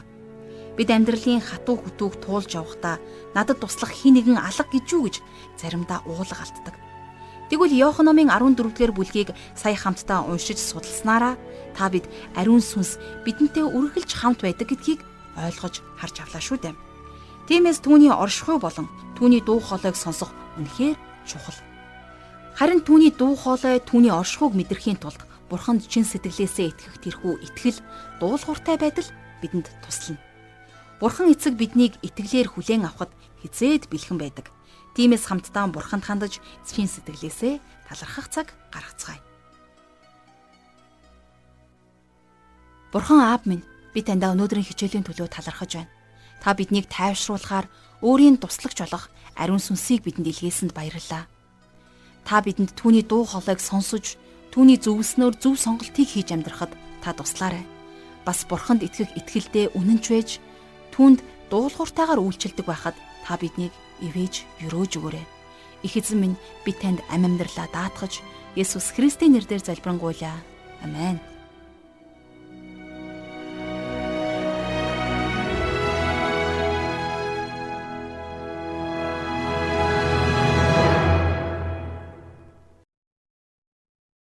Бид 0.79 0.87
амьдралын 0.95 1.43
хатуу 1.43 1.75
хөтөөг 1.75 2.23
туулж 2.23 2.55
явахдаа 2.55 3.03
надад 3.35 3.59
туслах 3.59 3.91
хин 3.91 4.15
нэгэн 4.15 4.39
алга 4.39 4.63
гэж 4.71 4.85
юу 4.95 5.11
гэж 5.11 5.19
заримдаа 5.59 6.07
уулга 6.07 6.39
алддаг. 6.39 6.79
Тэгвэл 7.51 7.75
Иохан 7.75 8.07
номын 8.07 8.31
14-р 8.31 8.95
бүлгийг 8.95 9.35
сая 9.59 9.75
хамтдаа 9.75 10.23
уншиж 10.23 10.55
судалснараа 10.55 11.35
та 11.75 11.91
бид 11.91 12.07
ариун 12.39 12.63
сүнс 12.63 12.95
бидэнтэй 13.27 13.67
үргэлж 13.67 14.11
хамт 14.15 14.39
байдаг 14.39 14.71
гэдгийг 14.71 15.03
ойлгож 15.35 15.83
харж 15.99 16.15
авлаа 16.23 16.39
шүү 16.39 16.57
дээ. 16.63 16.84
Тиймээс 17.45 17.85
түүний 17.85 18.09
оршихуй 18.09 18.57
болон 18.57 18.89
түүний 19.17 19.41
дуу 19.45 19.61
хоолойг 19.61 19.93
сонсох 19.93 20.33
үнэхээр 20.57 20.97
чухал. 21.29 21.59
Харин 22.57 22.81
түүний 22.81 23.13
дуу 23.13 23.37
хоолой 23.37 23.77
түүний 23.85 24.09
оршихуйг 24.09 24.57
мэдрэхийн 24.57 24.97
тулд 24.97 25.21
Бурханд 25.45 25.85
чин 25.85 26.01
сэтгэлээсээ 26.01 26.73
итгэх 26.73 26.97
тэрхүү 27.05 27.45
итгэл 27.45 27.77
дуулууртай 28.17 28.81
байдал 28.81 29.05
бидэнд 29.45 29.69
туслана. 29.85 30.17
Бурхан 30.97 31.29
эцэг 31.29 31.53
биднийг 31.53 32.01
итгэлээр 32.01 32.49
хүлээн 32.49 32.89
авахд 32.89 33.13
хизээд 33.45 33.93
бэлхэн 33.93 34.17
байдаг. 34.17 34.49
Тиймээс 34.97 35.29
хамтдаа 35.29 35.69
Бурханд 35.69 36.01
хандаж 36.01 36.41
чин 36.65 36.89
сэтгэлээсээ 36.89 37.61
талархах 37.85 38.27
цаг 38.33 38.57
гаргацгаая. 38.73 39.21
Бурхан 42.89 43.21
аав 43.21 43.45
минь 43.45 43.61
би 43.93 44.01
таньда 44.01 44.33
өнөөдрийн 44.33 44.65
хичээлийн 44.65 45.05
төлөө 45.05 45.29
талархаж 45.29 45.71
байна. 45.77 45.94
Та 46.41 46.53
биднийг 46.53 46.89
тайвшруулахаар 46.89 47.67
өөрийн 48.01 48.37
туслагч 48.41 48.79
болох 48.83 49.09
ариун 49.35 49.61
сүнсийг 49.61 50.03
бидэнд 50.03 50.29
илгээсэнд 50.31 50.73
баярлалаа 50.73 51.25
та 52.25 52.41
бидэнд 52.41 52.73
түүний 52.73 53.05
дуу 53.05 53.23
хоолойг 53.23 53.61
сонсож 53.61 54.17
түүний 54.49 54.81
зөвлснөөр 54.81 55.37
зөв 55.37 55.55
сонголтыг 55.61 56.09
хийж 56.09 56.33
амьдрахад 56.33 56.73
та 57.05 57.13
туслаарай. 57.13 57.63
Бас 58.25 58.41
бурханд 58.49 58.81
итгэх 58.81 59.13
итгэлдээ 59.13 59.77
үнэнч 59.77 60.05
байж 60.09 60.29
түүнд 60.89 61.21
дуулууртайгаар 61.53 62.17
үйлчилдэг 62.17 62.65
байхад 62.65 62.97
та 63.21 63.37
биднийг 63.37 63.71
ивэж 64.01 64.65
өрөөж 64.65 64.91
өгөөрэй. 64.97 65.25
Их 65.85 65.93
эзэн 65.93 66.17
минь 66.17 66.37
би 66.65 66.73
танд 66.73 67.05
амь 67.13 67.29
амьдралаа 67.29 67.69
даатгаж 67.69 68.25
Есүс 68.57 68.89
Христийн 68.97 69.37
нэрээр 69.37 69.61
залбирanгуйлаа. 69.61 70.41
Амен. 70.81 71.21